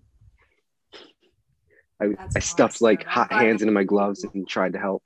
I, 2.00 2.14
I 2.36 2.38
stuffed 2.38 2.76
awesome. 2.76 2.84
like 2.84 3.04
hot 3.04 3.32
hands 3.32 3.62
into 3.62 3.72
my 3.72 3.82
gloves 3.82 4.24
and 4.24 4.46
tried 4.46 4.74
to 4.74 4.78
help. 4.78 5.02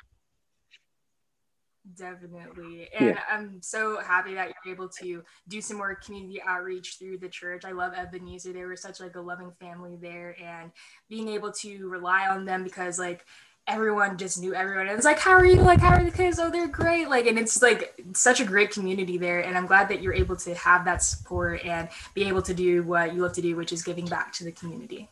Definitely. 1.97 2.89
And 2.99 3.11
yeah. 3.11 3.23
I'm 3.31 3.61
so 3.61 4.01
happy 4.01 4.35
that 4.35 4.53
you're 4.65 4.75
able 4.75 4.89
to 5.01 5.23
do 5.49 5.61
some 5.61 5.77
more 5.77 5.95
community 5.95 6.41
outreach 6.43 6.97
through 6.99 7.19
the 7.19 7.29
church. 7.29 7.65
I 7.65 7.73
love 7.73 7.93
Ebenezer. 7.95 8.53
They 8.53 8.65
were 8.65 8.77
such 8.77 9.01
like 9.01 9.17
a 9.17 9.21
loving 9.21 9.53
family 9.61 9.97
there 10.01 10.37
and 10.43 10.71
being 11.09 11.29
able 11.29 11.53
to 11.53 11.89
rely 11.89 12.29
on 12.29 12.45
them 12.45 12.65
because 12.65 12.99
like 12.99 13.25
everyone 13.67 14.19
just 14.19 14.41
knew 14.41 14.55
everyone. 14.55 14.89
It 14.89 14.97
was 14.97 15.05
like, 15.05 15.19
how 15.19 15.33
are 15.33 15.47
you? 15.47 15.57
Like, 15.57 15.81
how 15.81 15.95
are 15.95 16.05
the 16.05 16.11
kids? 16.11 16.39
Oh, 16.39 16.51
they're 16.51 16.69
great. 16.69 17.09
Like, 17.09 17.27
and 17.27 17.39
it's 17.39 17.63
like 17.63 17.95
such 18.13 18.41
a 18.41 18.45
great 18.45 18.71
community 18.71 19.19
there. 19.19 19.41
And 19.41 19.57
I'm 19.57 19.67
glad 19.67 19.89
that 19.89 20.03
you're 20.03 20.15
able 20.15 20.37
to 20.37 20.55
have 20.55 20.85
that 20.85 21.03
support 21.03 21.65
and 21.65 21.89
be 22.15 22.25
able 22.25 22.43
to 22.43 22.55
do 22.55 22.83
what 22.83 23.15
you 23.15 23.23
love 23.23 23.33
to 23.35 23.43
do, 23.43 23.57
which 23.57 23.73
is 23.73 23.83
giving 23.83 24.07
back 24.07 24.33
to 24.35 24.45
the 24.45 24.53
community. 24.53 25.09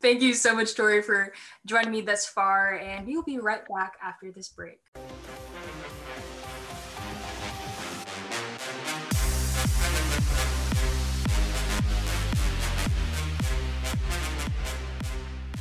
Thank 0.00 0.20
you 0.20 0.34
so 0.34 0.54
much, 0.54 0.74
Tory, 0.74 1.02
for 1.02 1.32
joining 1.64 1.90
me 1.90 2.00
thus 2.02 2.26
far. 2.26 2.78
And 2.78 3.06
we 3.06 3.16
will 3.16 3.22
be 3.22 3.38
right 3.38 3.62
back 3.68 3.94
after 4.02 4.30
this 4.30 4.48
break. 4.48 4.80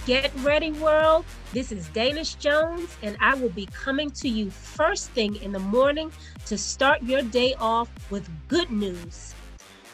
Get 0.05 0.33
ready, 0.43 0.73
world. 0.73 1.23
This 1.53 1.71
is 1.71 1.87
Danish 1.87 2.33
Jones, 2.33 2.97
and 3.01 3.15
I 3.21 3.35
will 3.35 3.47
be 3.51 3.67
coming 3.67 4.11
to 4.11 4.27
you 4.27 4.51
first 4.51 5.11
thing 5.11 5.37
in 5.37 5.53
the 5.53 5.59
morning 5.59 6.11
to 6.45 6.57
start 6.57 7.01
your 7.03 7.21
day 7.21 7.55
off 7.57 7.89
with 8.11 8.29
good 8.49 8.69
news. 8.69 9.33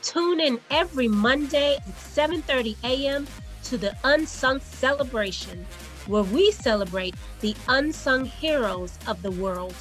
Tune 0.02 0.40
in 0.40 0.60
every 0.72 1.08
Monday 1.08 1.76
at 1.76 1.96
7:30 1.96 2.76
a.m. 2.84 3.28
to 3.66 3.78
the 3.78 3.96
Unsung 4.04 4.60
Celebration, 4.62 5.64
where 6.08 6.24
we 6.24 6.50
celebrate 6.54 7.14
the 7.42 7.56
unsung 7.68 8.26
heroes 8.26 8.98
of 9.06 9.22
the 9.22 9.32
world, 9.32 9.76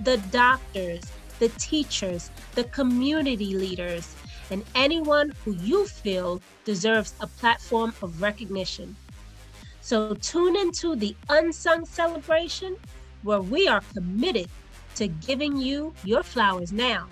the 0.00 0.16
doctors, 0.32 1.02
the 1.38 1.50
teachers, 1.60 2.32
the 2.56 2.64
community 2.64 3.54
leaders, 3.54 4.16
and 4.50 4.64
anyone 4.74 5.32
who 5.44 5.52
you 5.52 5.86
feel 5.86 6.42
deserves 6.64 7.14
a 7.20 7.28
platform 7.28 7.94
of 8.02 8.20
recognition. 8.20 8.96
So 9.80 10.14
tune 10.14 10.56
into 10.56 10.94
the 10.94 11.16
Unsung 11.28 11.86
Celebration, 11.86 12.76
where 13.22 13.40
we 13.40 13.66
are 13.66 13.82
committed 13.94 14.48
to 14.96 15.08
giving 15.08 15.56
you 15.56 15.94
your 16.04 16.22
flowers 16.22 16.72
now. 16.72 17.08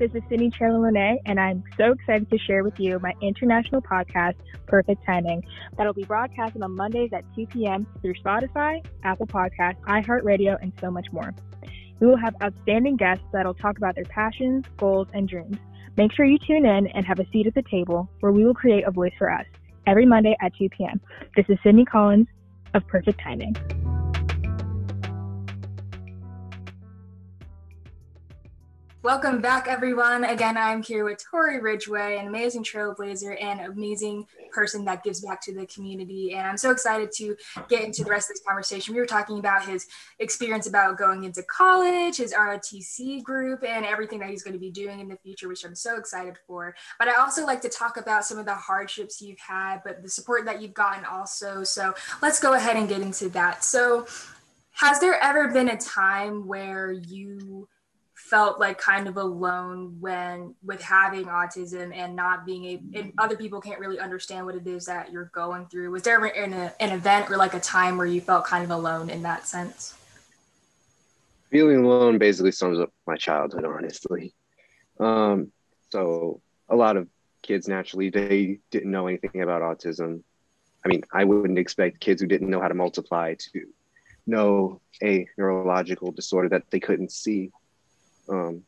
This 0.00 0.12
is 0.14 0.22
Sydnie 0.30 0.50
Cherla 0.50 1.18
and 1.26 1.38
I'm 1.38 1.62
so 1.76 1.92
excited 1.92 2.30
to 2.30 2.38
share 2.38 2.64
with 2.64 2.80
you 2.80 2.98
my 3.00 3.12
international 3.20 3.82
podcast, 3.82 4.36
Perfect 4.66 5.04
Timing, 5.04 5.44
that'll 5.76 5.92
be 5.92 6.04
broadcasted 6.04 6.62
on 6.62 6.74
Mondays 6.74 7.10
at 7.12 7.22
2 7.36 7.46
p.m. 7.48 7.86
through 8.00 8.14
Spotify, 8.14 8.82
Apple 9.02 9.26
Podcasts, 9.26 9.78
iHeartRadio, 9.82 10.56
and 10.62 10.72
so 10.80 10.90
much 10.90 11.12
more. 11.12 11.34
We 12.00 12.06
will 12.06 12.16
have 12.16 12.34
outstanding 12.42 12.96
guests 12.96 13.26
that'll 13.30 13.52
talk 13.52 13.76
about 13.76 13.94
their 13.94 14.06
passions, 14.06 14.64
goals, 14.78 15.06
and 15.12 15.28
dreams. 15.28 15.58
Make 15.98 16.14
sure 16.14 16.24
you 16.24 16.38
tune 16.38 16.64
in 16.64 16.86
and 16.86 17.04
have 17.04 17.20
a 17.20 17.28
seat 17.30 17.46
at 17.46 17.54
the 17.54 17.64
table 17.70 18.08
where 18.20 18.32
we 18.32 18.42
will 18.42 18.54
create 18.54 18.84
a 18.86 18.90
voice 18.90 19.12
for 19.18 19.30
us 19.30 19.44
every 19.86 20.06
Monday 20.06 20.34
at 20.40 20.56
2 20.56 20.70
p.m. 20.70 20.98
This 21.36 21.44
is 21.50 21.58
Sydnie 21.58 21.86
Collins 21.86 22.26
of 22.72 22.86
Perfect 22.86 23.20
Timing. 23.20 23.54
Welcome 29.02 29.40
back, 29.40 29.66
everyone. 29.66 30.24
Again, 30.24 30.58
I'm 30.58 30.82
here 30.82 31.06
with 31.06 31.24
Tory 31.24 31.58
Ridgeway, 31.58 32.18
an 32.18 32.26
amazing 32.26 32.64
trailblazer 32.64 33.42
and 33.42 33.60
amazing 33.60 34.26
person 34.52 34.84
that 34.84 35.02
gives 35.02 35.22
back 35.22 35.40
to 35.44 35.54
the 35.54 35.64
community. 35.64 36.34
And 36.34 36.46
I'm 36.46 36.58
so 36.58 36.70
excited 36.70 37.10
to 37.12 37.34
get 37.70 37.82
into 37.82 38.04
the 38.04 38.10
rest 38.10 38.28
of 38.28 38.34
this 38.34 38.42
conversation. 38.46 38.92
We 38.92 39.00
were 39.00 39.06
talking 39.06 39.38
about 39.38 39.64
his 39.64 39.86
experience 40.18 40.66
about 40.66 40.98
going 40.98 41.24
into 41.24 41.42
college, 41.44 42.18
his 42.18 42.34
ROTC 42.34 43.22
group, 43.22 43.64
and 43.64 43.86
everything 43.86 44.18
that 44.18 44.28
he's 44.28 44.42
going 44.42 44.52
to 44.52 44.60
be 44.60 44.70
doing 44.70 45.00
in 45.00 45.08
the 45.08 45.16
future, 45.16 45.48
which 45.48 45.64
I'm 45.64 45.74
so 45.74 45.96
excited 45.96 46.36
for. 46.46 46.74
But 46.98 47.08
I 47.08 47.14
also 47.14 47.46
like 47.46 47.62
to 47.62 47.70
talk 47.70 47.96
about 47.96 48.26
some 48.26 48.36
of 48.36 48.44
the 48.44 48.54
hardships 48.54 49.22
you've 49.22 49.40
had, 49.40 49.78
but 49.82 50.02
the 50.02 50.10
support 50.10 50.44
that 50.44 50.60
you've 50.60 50.74
gotten 50.74 51.06
also. 51.06 51.64
So 51.64 51.94
let's 52.20 52.38
go 52.38 52.52
ahead 52.52 52.76
and 52.76 52.86
get 52.86 53.00
into 53.00 53.30
that. 53.30 53.64
So, 53.64 54.06
has 54.72 55.00
there 55.00 55.22
ever 55.22 55.48
been 55.48 55.68
a 55.68 55.76
time 55.76 56.46
where 56.46 56.92
you 56.92 57.68
felt 58.30 58.60
like 58.60 58.78
kind 58.78 59.08
of 59.08 59.16
alone 59.16 59.96
when 59.98 60.54
with 60.62 60.80
having 60.80 61.24
autism 61.24 61.92
and 61.92 62.14
not 62.14 62.46
being 62.46 62.64
able 62.64 62.84
and 62.94 63.12
other 63.18 63.36
people 63.36 63.60
can't 63.60 63.80
really 63.80 63.98
understand 63.98 64.46
what 64.46 64.54
it 64.54 64.66
is 64.68 64.86
that 64.86 65.10
you're 65.10 65.30
going 65.34 65.66
through. 65.66 65.90
Was 65.90 66.04
there 66.04 66.14
ever 66.14 66.26
an, 66.26 66.54
an 66.54 66.90
event 66.90 67.28
or 67.28 67.36
like 67.36 67.54
a 67.54 67.60
time 67.60 67.98
where 67.98 68.06
you 68.06 68.20
felt 68.20 68.44
kind 68.44 68.62
of 68.62 68.70
alone 68.70 69.10
in 69.10 69.22
that 69.24 69.48
sense? 69.48 69.96
Feeling 71.50 71.84
alone 71.84 72.18
basically 72.18 72.52
sums 72.52 72.78
up 72.78 72.92
my 73.04 73.16
childhood 73.16 73.64
honestly. 73.64 74.32
Um, 75.00 75.50
so 75.90 76.40
a 76.68 76.76
lot 76.76 76.96
of 76.96 77.08
kids 77.42 77.66
naturally 77.66 78.10
they 78.10 78.60
didn't 78.70 78.92
know 78.92 79.08
anything 79.08 79.42
about 79.42 79.60
autism. 79.62 80.22
I 80.84 80.88
mean 80.88 81.02
i 81.12 81.24
wouldn't 81.24 81.58
expect 81.58 81.98
kids 81.98 82.22
who 82.22 82.28
didn't 82.28 82.48
know 82.48 82.60
how 82.60 82.68
to 82.68 82.74
multiply 82.74 83.34
to 83.34 83.66
know 84.26 84.80
a 85.02 85.26
neurological 85.36 86.12
disorder 86.12 86.48
that 86.50 86.70
they 86.70 86.78
couldn't 86.78 87.10
see 87.10 87.50
um, 88.30 88.62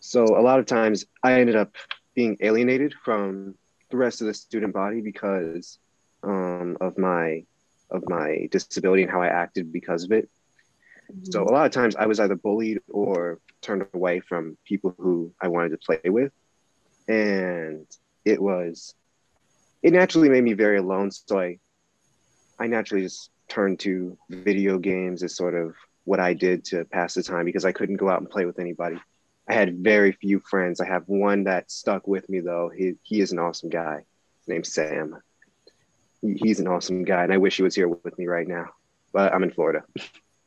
so 0.00 0.24
a 0.24 0.42
lot 0.42 0.58
of 0.58 0.66
times 0.66 1.04
I 1.22 1.40
ended 1.40 1.56
up 1.56 1.74
being 2.14 2.36
alienated 2.40 2.94
from 3.04 3.54
the 3.90 3.96
rest 3.96 4.20
of 4.20 4.26
the 4.26 4.34
student 4.34 4.72
body 4.72 5.00
because 5.00 5.78
um, 6.22 6.76
of 6.80 6.98
my 6.98 7.44
of 7.90 8.04
my 8.08 8.48
disability 8.50 9.02
and 9.02 9.10
how 9.10 9.22
I 9.22 9.28
acted 9.28 9.72
because 9.72 10.04
of 10.04 10.12
it. 10.12 10.28
Mm-hmm. 11.10 11.30
So 11.30 11.42
a 11.44 11.50
lot 11.50 11.66
of 11.66 11.72
times 11.72 11.96
I 11.96 12.06
was 12.06 12.20
either 12.20 12.36
bullied 12.36 12.80
or 12.88 13.40
turned 13.62 13.86
away 13.94 14.20
from 14.20 14.58
people 14.64 14.94
who 14.98 15.32
I 15.40 15.48
wanted 15.48 15.70
to 15.70 15.78
play 15.78 16.10
with, 16.10 16.32
and 17.08 17.86
it 18.24 18.40
was 18.40 18.94
it 19.82 19.92
naturally 19.92 20.28
made 20.28 20.44
me 20.44 20.52
very 20.52 20.78
alone. 20.78 21.10
So 21.10 21.38
I 21.38 21.58
I 22.58 22.66
naturally 22.66 23.04
just 23.04 23.30
turned 23.48 23.80
to 23.80 24.18
video 24.28 24.78
games 24.78 25.22
as 25.22 25.34
sort 25.34 25.54
of 25.54 25.74
what 26.08 26.20
I 26.20 26.32
did 26.32 26.64
to 26.66 26.86
pass 26.86 27.14
the 27.14 27.22
time 27.22 27.44
because 27.44 27.66
I 27.66 27.72
couldn't 27.72 27.96
go 27.96 28.08
out 28.08 28.20
and 28.20 28.30
play 28.30 28.46
with 28.46 28.58
anybody. 28.58 28.98
I 29.46 29.52
had 29.52 29.78
very 29.78 30.12
few 30.12 30.40
friends. 30.40 30.80
I 30.80 30.86
have 30.86 31.04
one 31.06 31.44
that 31.44 31.70
stuck 31.70 32.08
with 32.08 32.28
me 32.28 32.40
though. 32.40 32.70
He 32.74 32.94
he 33.02 33.20
is 33.20 33.32
an 33.32 33.38
awesome 33.38 33.68
guy. 33.68 34.04
His 34.40 34.48
name's 34.48 34.72
Sam. 34.72 35.18
He, 36.22 36.34
he's 36.34 36.60
an 36.60 36.66
awesome 36.66 37.04
guy, 37.04 37.24
and 37.24 37.32
I 37.32 37.36
wish 37.36 37.56
he 37.56 37.62
was 37.62 37.74
here 37.74 37.88
with 37.88 38.18
me 38.18 38.26
right 38.26 38.48
now. 38.48 38.70
But 39.12 39.34
I'm 39.34 39.42
in 39.42 39.50
Florida. 39.50 39.84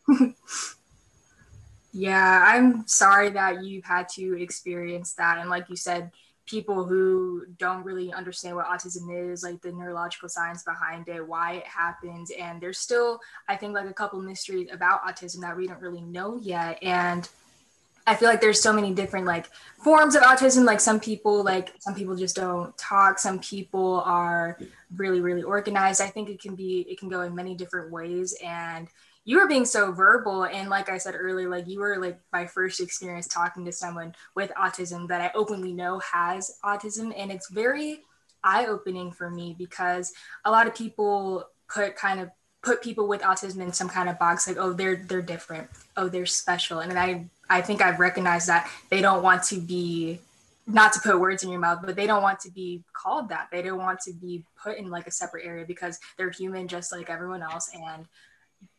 yeah, 1.93 2.43
I'm 2.47 2.87
sorry 2.87 3.29
that 3.29 3.63
you've 3.63 3.85
had 3.85 4.09
to 4.09 4.41
experience 4.41 5.13
that. 5.13 5.37
And 5.37 5.49
like 5.49 5.69
you 5.69 5.75
said, 5.75 6.11
people 6.45 6.83
who 6.83 7.45
don't 7.57 7.83
really 7.85 8.11
understand 8.11 8.55
what 8.55 8.65
autism 8.65 9.31
is, 9.31 9.43
like 9.43 9.61
the 9.61 9.71
neurological 9.71 10.27
science 10.27 10.63
behind 10.63 11.07
it, 11.07 11.25
why 11.25 11.53
it 11.53 11.65
happens. 11.65 12.31
And 12.31 12.59
there's 12.59 12.79
still, 12.79 13.19
I 13.47 13.55
think, 13.55 13.73
like 13.73 13.89
a 13.89 13.93
couple 13.93 14.19
mysteries 14.21 14.69
about 14.71 15.03
autism 15.03 15.41
that 15.41 15.55
we 15.55 15.67
don't 15.67 15.81
really 15.81 16.01
know 16.01 16.37
yet. 16.41 16.79
And 16.81 17.27
I 18.07 18.15
feel 18.15 18.27
like 18.27 18.41
there's 18.41 18.61
so 18.61 18.73
many 18.73 18.93
different 18.93 19.27
like 19.27 19.47
forms 19.83 20.15
of 20.15 20.23
autism. 20.23 20.65
Like 20.65 20.79
some 20.79 20.99
people, 20.99 21.43
like 21.43 21.73
some 21.79 21.93
people 21.93 22.15
just 22.15 22.35
don't 22.35 22.75
talk. 22.77 23.19
Some 23.19 23.39
people 23.39 24.01
are 24.01 24.57
really, 24.95 25.21
really 25.21 25.43
organized. 25.43 26.01
I 26.01 26.07
think 26.07 26.27
it 26.29 26.41
can 26.41 26.55
be, 26.55 26.81
it 26.89 26.99
can 26.99 27.09
go 27.09 27.21
in 27.21 27.35
many 27.35 27.55
different 27.55 27.91
ways. 27.91 28.35
And 28.43 28.87
you 29.23 29.37
were 29.37 29.47
being 29.47 29.65
so 29.65 29.91
verbal 29.91 30.45
and 30.45 30.69
like 30.69 30.89
i 30.89 30.97
said 30.97 31.15
earlier 31.17 31.49
like 31.49 31.67
you 31.67 31.79
were 31.79 31.97
like 31.97 32.19
my 32.31 32.45
first 32.45 32.79
experience 32.79 33.27
talking 33.27 33.65
to 33.65 33.71
someone 33.71 34.13
with 34.35 34.51
autism 34.57 35.07
that 35.07 35.21
i 35.21 35.31
openly 35.35 35.73
know 35.73 35.99
has 35.99 36.57
autism 36.63 37.13
and 37.15 37.31
it's 37.31 37.49
very 37.49 37.99
eye-opening 38.43 39.11
for 39.11 39.29
me 39.29 39.55
because 39.57 40.11
a 40.45 40.51
lot 40.51 40.67
of 40.67 40.75
people 40.75 41.47
put 41.69 41.95
kind 41.95 42.19
of 42.19 42.29
put 42.63 42.81
people 42.81 43.07
with 43.07 43.21
autism 43.21 43.59
in 43.59 43.71
some 43.71 43.89
kind 43.89 44.09
of 44.09 44.17
box 44.19 44.47
like 44.47 44.57
oh 44.57 44.73
they're 44.73 44.97
they're 45.07 45.21
different 45.21 45.69
oh 45.97 46.09
they're 46.09 46.25
special 46.25 46.79
and 46.79 46.97
i 46.97 47.25
i 47.49 47.61
think 47.61 47.81
i've 47.81 47.99
recognized 47.99 48.47
that 48.47 48.69
they 48.89 49.01
don't 49.01 49.23
want 49.23 49.43
to 49.43 49.59
be 49.59 50.19
not 50.67 50.93
to 50.93 50.99
put 50.99 51.19
words 51.19 51.43
in 51.43 51.49
your 51.49 51.59
mouth, 51.59 51.79
but 51.83 51.95
they 51.95 52.07
don't 52.07 52.21
want 52.21 52.39
to 52.39 52.51
be 52.51 52.83
called 52.93 53.29
that. 53.29 53.47
They 53.51 53.61
don't 53.61 53.79
want 53.79 53.99
to 54.01 54.13
be 54.13 54.45
put 54.61 54.77
in 54.77 54.89
like 54.89 55.07
a 55.07 55.11
separate 55.11 55.45
area 55.45 55.65
because 55.65 55.99
they're 56.17 56.29
human 56.29 56.67
just 56.67 56.91
like 56.91 57.09
everyone 57.09 57.41
else. 57.41 57.71
And 57.73 58.05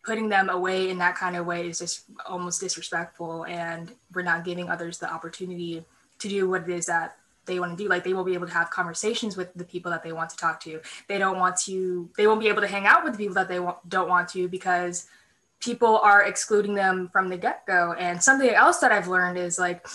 putting 0.05 0.29
them 0.29 0.49
away 0.49 0.91
in 0.91 0.99
that 0.99 1.17
kind 1.17 1.37
of 1.37 1.47
way 1.47 1.69
is 1.69 1.79
just 1.79 2.05
almost 2.27 2.61
disrespectful. 2.61 3.45
And 3.45 3.93
we're 4.15 4.23
not 4.23 4.45
giving 4.45 4.69
others 4.69 4.99
the 4.99 5.13
opportunity 5.13 5.85
to 6.19 6.29
do 6.29 6.49
what 6.49 6.63
it 6.63 6.71
is 6.71 6.87
that 6.87 7.17
they 7.45 7.59
want 7.59 7.77
to 7.77 7.85
do. 7.85 7.89
Like 7.89 8.05
they 8.05 8.15
won't 8.15 8.27
be 8.27 8.35
able 8.35 8.47
to 8.47 8.53
have 8.53 8.71
conversations 8.71 9.37
with 9.37 9.53
the 9.55 9.65
people 9.65 9.91
that 9.91 10.03
they 10.03 10.13
want 10.13 10.31
to 10.31 10.37
talk 10.37 10.61
to. 10.61 10.81
They 11.09 11.19
don't 11.19 11.39
want 11.39 11.57
to, 11.63 12.09
they 12.17 12.27
won't 12.27 12.41
be 12.41 12.49
able 12.49 12.63
to 12.63 12.69
hang 12.69 12.87
out 12.87 13.05
with 13.05 13.13
the 13.15 13.19
people 13.19 13.35
that 13.35 13.49
they 13.49 13.61
don't 13.89 14.09
want 14.09 14.29
to 14.31 14.49
because 14.49 15.07
people 15.61 15.99
are 15.99 16.23
excluding 16.23 16.75
them 16.75 17.09
from 17.13 17.29
the 17.29 17.37
get 17.37 17.67
go. 17.67 17.95
And 17.99 18.23
something 18.23 18.51
else 18.51 18.79
that 18.79 18.93
I've 18.93 19.09
learned 19.09 19.39
is 19.39 19.59
like, 19.59 19.87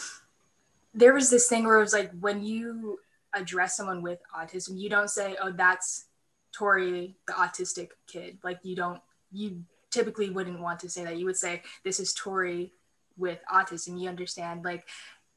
there 0.93 1.13
was 1.13 1.29
this 1.29 1.47
thing 1.47 1.65
where 1.65 1.77
it 1.77 1.81
was 1.81 1.93
like 1.93 2.11
when 2.19 2.43
you 2.43 2.99
address 3.33 3.77
someone 3.77 4.01
with 4.01 4.19
autism, 4.35 4.79
you 4.79 4.89
don't 4.89 5.09
say, 5.09 5.35
"Oh, 5.41 5.51
that's 5.51 6.05
Tory, 6.51 7.15
the 7.27 7.33
autistic 7.33 7.89
kid." 8.07 8.39
Like 8.43 8.59
you 8.63 8.75
don't, 8.75 8.99
you 9.31 9.63
typically 9.97 10.29
wouldn't 10.29 10.59
want 10.59 10.79
to 10.81 10.89
say 10.89 11.03
that. 11.03 11.17
You 11.17 11.25
would 11.25 11.37
say, 11.37 11.63
"This 11.83 11.99
is 11.99 12.13
Tory 12.13 12.73
with 13.17 13.39
autism." 13.51 13.99
You 13.99 14.09
understand? 14.09 14.63
Like 14.63 14.87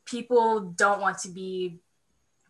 people 0.04 0.60
don't 0.60 1.00
want 1.00 1.18
to 1.20 1.28
be, 1.28 1.80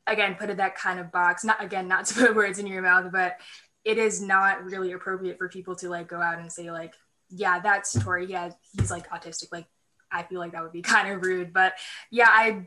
again, 0.07 0.35
put 0.35 0.50
in 0.50 0.57
that 0.57 0.75
kind 0.75 0.99
of 0.99 1.12
box. 1.12 1.45
Not 1.45 1.62
again, 1.62 1.87
not 1.87 2.07
to 2.07 2.14
put 2.26 2.35
words 2.35 2.59
in 2.59 2.67
your 2.67 2.83
mouth, 2.83 3.12
but 3.12 3.37
it 3.85 3.97
is 3.97 4.21
not 4.21 4.64
really 4.64 4.93
appropriate 4.93 5.38
for 5.38 5.49
people 5.49 5.76
to 5.76 5.88
like 5.88 6.09
go 6.09 6.21
out 6.21 6.40
and 6.40 6.52
say 6.52 6.71
like, 6.71 6.95
"Yeah, 7.29 7.61
that's 7.61 7.93
Tory. 7.93 8.26
Yeah, 8.26 8.50
he's 8.76 8.90
like 8.90 9.09
autistic." 9.11 9.52
Like 9.52 9.67
I 10.11 10.25
feel 10.25 10.40
like 10.40 10.52
that 10.52 10.62
would 10.62 10.73
be 10.73 10.83
kind 10.97 11.12
of 11.12 11.23
rude, 11.23 11.52
but 11.52 11.75
yeah, 12.11 12.29
I 12.29 12.67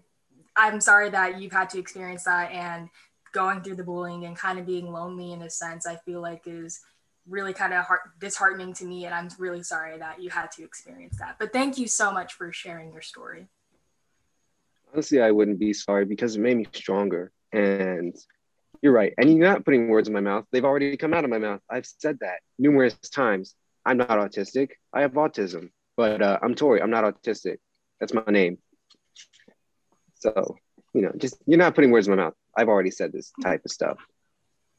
I'm 0.55 0.79
sorry 0.79 1.09
that 1.09 1.41
you've 1.41 1.51
had 1.51 1.69
to 1.71 1.79
experience 1.79 2.23
that 2.23 2.51
and 2.51 2.89
going 3.33 3.61
through 3.61 3.75
the 3.75 3.83
bullying 3.83 4.25
and 4.25 4.37
kind 4.37 4.59
of 4.59 4.65
being 4.65 4.91
lonely 4.91 5.33
in 5.33 5.41
a 5.41 5.49
sense, 5.49 5.87
I 5.87 5.95
feel 5.97 6.21
like 6.21 6.43
is 6.45 6.79
really 7.27 7.53
kind 7.53 7.73
of 7.73 7.85
heart- 7.85 8.19
disheartening 8.19 8.73
to 8.73 8.85
me. 8.85 9.05
And 9.05 9.13
I'm 9.13 9.29
really 9.37 9.63
sorry 9.63 9.97
that 9.97 10.21
you 10.21 10.29
had 10.29 10.51
to 10.51 10.63
experience 10.63 11.17
that. 11.19 11.37
But 11.39 11.53
thank 11.53 11.77
you 11.77 11.87
so 11.87 12.11
much 12.11 12.33
for 12.33 12.51
sharing 12.51 12.91
your 12.91 13.01
story. 13.01 13.47
Honestly, 14.93 15.21
I 15.21 15.31
wouldn't 15.31 15.59
be 15.59 15.73
sorry 15.73 16.05
because 16.05 16.35
it 16.35 16.41
made 16.41 16.57
me 16.57 16.67
stronger. 16.73 17.31
And 17.51 18.15
you're 18.81 18.93
right. 18.93 19.13
And 19.17 19.29
you're 19.29 19.47
not 19.47 19.65
putting 19.65 19.87
words 19.87 20.07
in 20.07 20.13
my 20.13 20.19
mouth. 20.19 20.45
They've 20.51 20.65
already 20.65 20.97
come 20.97 21.13
out 21.13 21.23
of 21.23 21.29
my 21.29 21.39
mouth. 21.39 21.61
I've 21.69 21.85
said 21.85 22.19
that 22.19 22.39
numerous 22.59 22.95
times. 22.95 23.55
I'm 23.85 23.97
not 23.97 24.09
autistic. 24.09 24.71
I 24.93 25.01
have 25.01 25.13
autism, 25.13 25.69
but 25.97 26.21
uh, 26.21 26.39
I'm 26.41 26.55
Tory. 26.55 26.81
I'm 26.81 26.89
not 26.89 27.03
autistic. 27.03 27.57
That's 27.99 28.13
my 28.13 28.23
name. 28.27 28.57
So, 30.15 30.57
you 30.93 31.01
know, 31.01 31.11
just 31.17 31.37
you're 31.45 31.57
not 31.57 31.75
putting 31.75 31.91
words 31.91 32.07
in 32.07 32.15
my 32.15 32.23
mouth. 32.23 32.33
I've 32.55 32.69
already 32.69 32.91
said 32.91 33.11
this 33.11 33.31
type 33.41 33.61
of 33.65 33.71
stuff. 33.71 33.97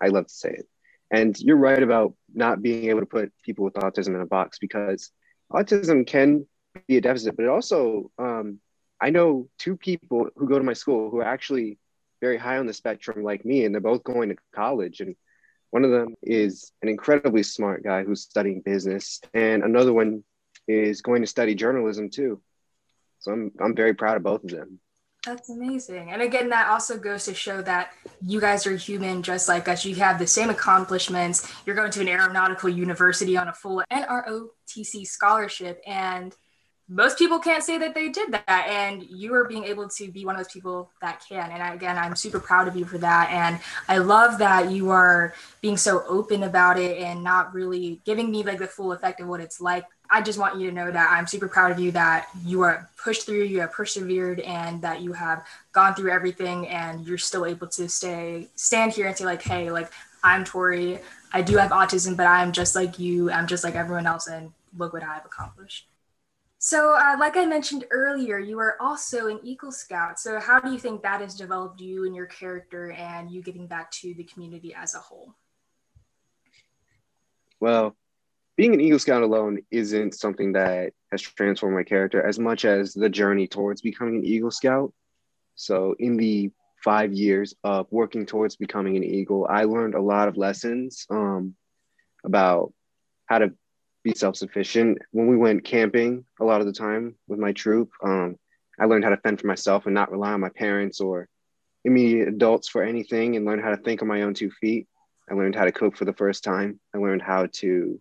I 0.01 0.09
love 0.09 0.27
to 0.27 0.33
say 0.35 0.51
it. 0.51 0.69
And 1.15 1.39
you're 1.39 1.57
right 1.57 1.83
about 1.83 2.15
not 2.35 2.61
being 2.61 2.91
able 2.91 3.01
to 3.01 3.07
put 3.07 3.33
people 3.45 3.65
with 3.65 3.75
autism 3.75 4.17
in 4.17 4.21
a 4.21 4.27
box 4.27 4.59
because 4.59 5.13
autism 5.53 6.05
can 6.05 6.45
be 6.89 6.97
a 6.97 7.01
deficit, 7.01 7.37
but 7.37 7.45
it 7.45 7.49
also, 7.49 8.11
um, 8.19 8.59
I 9.01 9.11
know 9.11 9.49
two 9.57 9.77
people 9.77 10.29
who 10.35 10.49
go 10.49 10.59
to 10.59 10.65
my 10.65 10.73
school 10.73 11.11
who 11.11 11.19
are 11.19 11.25
actually 11.37 11.79
very 12.21 12.37
high 12.37 12.59
on 12.59 12.67
the 12.67 12.73
spectrum 12.73 13.23
like 13.23 13.45
me, 13.45 13.65
and 13.65 13.73
they're 13.73 13.81
both 13.93 14.03
going 14.03 14.31
to 14.31 14.37
college. 14.53 15.01
And 15.01 15.15
one 15.71 15.85
of 15.85 15.93
them 15.93 16.17
is 16.21 16.73
an 16.83 16.89
incredibly 16.89 17.45
smart 17.45 17.85
guy 17.85 18.03
who's 18.03 18.23
studying 18.23 18.61
business, 18.61 19.21
and 19.33 19.63
another 19.63 19.93
one 19.93 20.25
is 20.67 21.01
going 21.01 21.23
to 21.23 21.29
study 21.29 21.55
journalism 21.55 22.11
too. 22.11 22.41
So 23.21 23.31
I'm, 23.31 23.53
I'm 23.61 23.77
very 23.77 23.95
proud 23.95 24.17
of 24.17 24.25
both 24.25 24.43
of 24.43 24.51
them. 24.51 24.81
That's 25.27 25.49
amazing. 25.49 26.11
And 26.11 26.21
again, 26.21 26.51
that 26.51 26.69
also 26.69 26.99
goes 26.99 27.25
to 27.25 27.35
show 27.35 27.63
that 27.63 27.93
you 28.21 28.41
guys 28.41 28.67
are 28.67 28.77
human 28.77 29.23
just 29.23 29.49
like 29.49 29.69
us. 29.69 29.85
You 29.85 29.95
have 29.97 30.19
the 30.19 30.27
same 30.27 30.51
accomplishments. 30.51 31.51
You're 31.65 31.77
going 31.77 31.91
to 31.93 32.01
an 32.03 32.09
aeronautical 32.09 32.69
university 32.69 33.37
on 33.37 33.49
a 33.49 33.53
full 33.53 33.83
NROTC 33.91 35.07
scholarship. 35.07 35.81
And 35.87 36.35
most 36.89 37.17
people 37.17 37.39
can't 37.39 37.65
say 37.65 37.79
that 37.79 37.95
they 37.95 38.11
did 38.11 38.33
that. 38.33 38.67
And 38.69 39.03
you 39.03 39.35
are 39.35 39.49
being 39.49 39.65
able 39.65 39.89
to 39.89 40.13
be 40.13 40.27
one 40.27 40.35
of 40.35 40.41
those 40.41 40.53
people 40.53 40.91
that 41.01 41.25
can. 41.27 41.51
And 41.51 41.75
again, 41.75 41.97
I'm 41.97 42.15
super 42.15 42.39
proud 42.39 42.69
of 42.69 42.77
you 42.77 42.85
for 42.85 42.99
that. 42.99 43.31
And 43.31 43.59
I 43.89 43.99
love 43.99 44.39
that 44.39 44.71
you 44.71 44.91
are 44.91 45.33
being 45.63 45.79
so 45.79 46.05
open 46.07 46.43
about 46.43 46.79
it 46.79 46.99
and 46.99 47.25
not 47.25 47.55
really 47.55 48.03
giving 48.05 48.31
me 48.31 48.43
like 48.43 48.59
the 48.59 48.67
full 48.67 48.93
effect 48.93 49.21
of 49.21 49.29
what 49.29 49.41
it's 49.41 49.61
like 49.61 49.87
I 50.15 50.23
just 50.23 50.39
want 50.39 50.61
you 50.61 50.69
to 50.69 50.73
know 50.73 50.93
that 50.93 51.11
I'm 51.11 51.27
super 51.27 51.49
proud 51.49 51.73
of 51.73 51.81
you 51.81 51.91
that 51.91 52.29
you 52.47 52.61
are 52.61 52.89
pushed 52.97 53.27
through, 53.27 53.43
you 53.47 53.59
have 53.63 53.73
persevered, 53.73 54.39
and 54.39 54.81
that 54.81 55.01
you 55.01 55.13
have 55.13 55.45
gone 55.73 55.93
through 55.97 56.13
everything, 56.13 56.69
and 56.69 57.05
you're 57.05 57.19
still 57.19 57.45
able 57.45 57.67
to 57.67 57.89
stay 57.89 58.47
stand 58.55 58.93
here 58.93 59.09
and 59.09 59.17
say 59.17 59.25
like, 59.25 59.43
hey, 59.43 59.73
like 59.73 59.91
I'm 60.23 60.45
Tory, 60.45 61.01
I 61.33 61.43
do 61.43 61.57
have 61.57 61.73
autism, 61.73 62.17
but 62.17 62.29
I'm 62.29 62.53
just 62.53 62.77
like 62.77 62.97
you, 63.01 63.29
I'm 63.33 63.49
just 63.49 63.65
like 63.65 63.75
everyone 63.75 64.07
else, 64.07 64.29
and 64.29 64.53
look 64.79 64.93
what 64.93 65.03
I've 65.03 65.25
accomplished. 65.25 65.89
So, 66.61 66.95
uh, 66.95 67.17
like 67.19 67.37
I 67.37 67.45
mentioned 67.45 67.85
earlier, 67.91 68.39
you 68.39 68.61
are 68.61 68.81
also 68.81 69.27
an 69.27 69.41
Eagle 69.43 69.73
Scout. 69.73 70.21
So, 70.21 70.39
how 70.39 70.61
do 70.61 70.71
you 70.71 70.79
think 70.79 71.03
that 71.03 71.23
has 71.23 71.35
developed 71.35 71.81
you 71.81 72.07
and 72.07 72.15
your 72.15 72.27
character, 72.27 72.93
and 72.93 73.33
you 73.33 73.43
getting 73.43 73.67
back 73.67 73.91
to 74.03 74.15
the 74.15 74.23
community 74.23 74.73
as 74.73 74.95
a 74.95 75.01
whole? 75.01 75.35
Well, 77.59 77.97
being 78.57 78.75
an 78.75 78.81
Eagle 78.81 78.99
Scout 78.99 79.23
alone 79.23 79.59
isn't 79.71 80.15
something 80.15 80.53
that 80.53 80.93
has 81.11 81.21
transformed 81.21 81.77
my 81.77 81.83
character 81.83 82.25
as 82.25 82.39
much 82.39 82.65
as 82.65 82.95
the 82.95 83.09
journey 83.09 83.47
towards 83.47 83.83
becoming 83.83 84.17
an 84.17 84.25
Eagle 84.25 84.51
Scout. 84.51 84.93
So, 85.57 85.95
in 85.99 86.17
the 86.17 86.51
five 86.83 87.13
years 87.13 87.55
of 87.65 87.87
working 87.91 88.27
towards 88.27 88.57
becoming 88.57 88.97
an 88.97 89.05
Eagle, 89.05 89.47
I 89.49 89.65
learned 89.65 89.95
a 89.95 90.03
lot 90.03 90.29
of 90.29 90.37
lessons 90.37 91.07
um, 91.11 91.55
about 92.25 92.73
how 93.27 93.39
to 93.39 93.53
be 94.05 94.15
self 94.15 94.37
sufficient. 94.37 94.99
When 95.11 95.27
we 95.27 95.37
went 95.37 95.65
camping, 95.65 96.25
a 96.41 96.45
lot 96.45 96.61
of 96.61 96.67
the 96.67 96.73
time 96.73 97.17
with 97.27 97.39
my 97.39 97.53
troop, 97.53 97.91
um, 98.05 98.37
I 98.79 98.85
learned 98.85 99.05
how 99.05 99.11
to 99.11 99.17
fend 99.17 99.41
for 99.41 99.47
myself 99.47 99.87
and 99.87 99.95
not 99.95 100.11
rely 100.11 100.33
on 100.33 100.41
my 100.41 100.51
parents 100.51 101.01
or 101.01 101.29
immediate 101.85 102.29
adults 102.29 102.69
for 102.69 102.83
anything 102.83 103.37
and 103.37 103.45
learned 103.45 103.63
how 103.63 103.71
to 103.71 103.77
think 103.77 104.03
on 104.03 104.09
my 104.09 104.23
own 104.23 104.35
two 104.35 104.51
feet. 104.51 104.87
I 105.31 105.35
learned 105.35 105.55
how 105.55 105.65
to 105.65 105.73
cook 105.73 105.97
for 105.97 106.05
the 106.05 106.13
first 106.13 106.45
time. 106.45 106.79
I 106.95 106.99
learned 106.99 107.23
how 107.23 107.49
to 107.61 108.01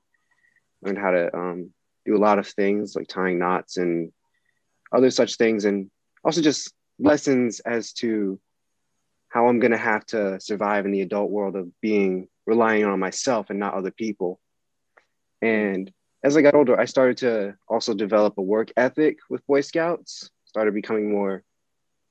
learned 0.83 0.97
how 0.97 1.11
to 1.11 1.35
um, 1.35 1.73
do 2.05 2.15
a 2.15 2.19
lot 2.19 2.39
of 2.39 2.47
things 2.47 2.95
like 2.95 3.07
tying 3.07 3.39
knots 3.39 3.77
and 3.77 4.11
other 4.91 5.09
such 5.09 5.35
things, 5.37 5.65
and 5.65 5.89
also 6.23 6.41
just 6.41 6.73
lessons 6.99 7.59
as 7.61 7.93
to 7.93 8.39
how 9.29 9.47
I'm 9.47 9.59
going 9.59 9.71
to 9.71 9.77
have 9.77 10.05
to 10.07 10.39
survive 10.39 10.85
in 10.85 10.91
the 10.91 11.01
adult 11.01 11.31
world 11.31 11.55
of 11.55 11.69
being 11.81 12.27
relying 12.45 12.85
on 12.85 12.99
myself 12.99 13.49
and 13.49 13.59
not 13.59 13.73
other 13.73 13.91
people. 13.91 14.39
And 15.41 15.91
as 16.23 16.37
I 16.37 16.41
got 16.41 16.55
older, 16.55 16.79
I 16.79 16.85
started 16.85 17.17
to 17.17 17.55
also 17.67 17.93
develop 17.93 18.37
a 18.37 18.41
work 18.41 18.71
ethic 18.77 19.17
with 19.29 19.45
Boy 19.47 19.61
Scouts, 19.61 20.29
started 20.45 20.73
becoming 20.73 21.11
more 21.11 21.43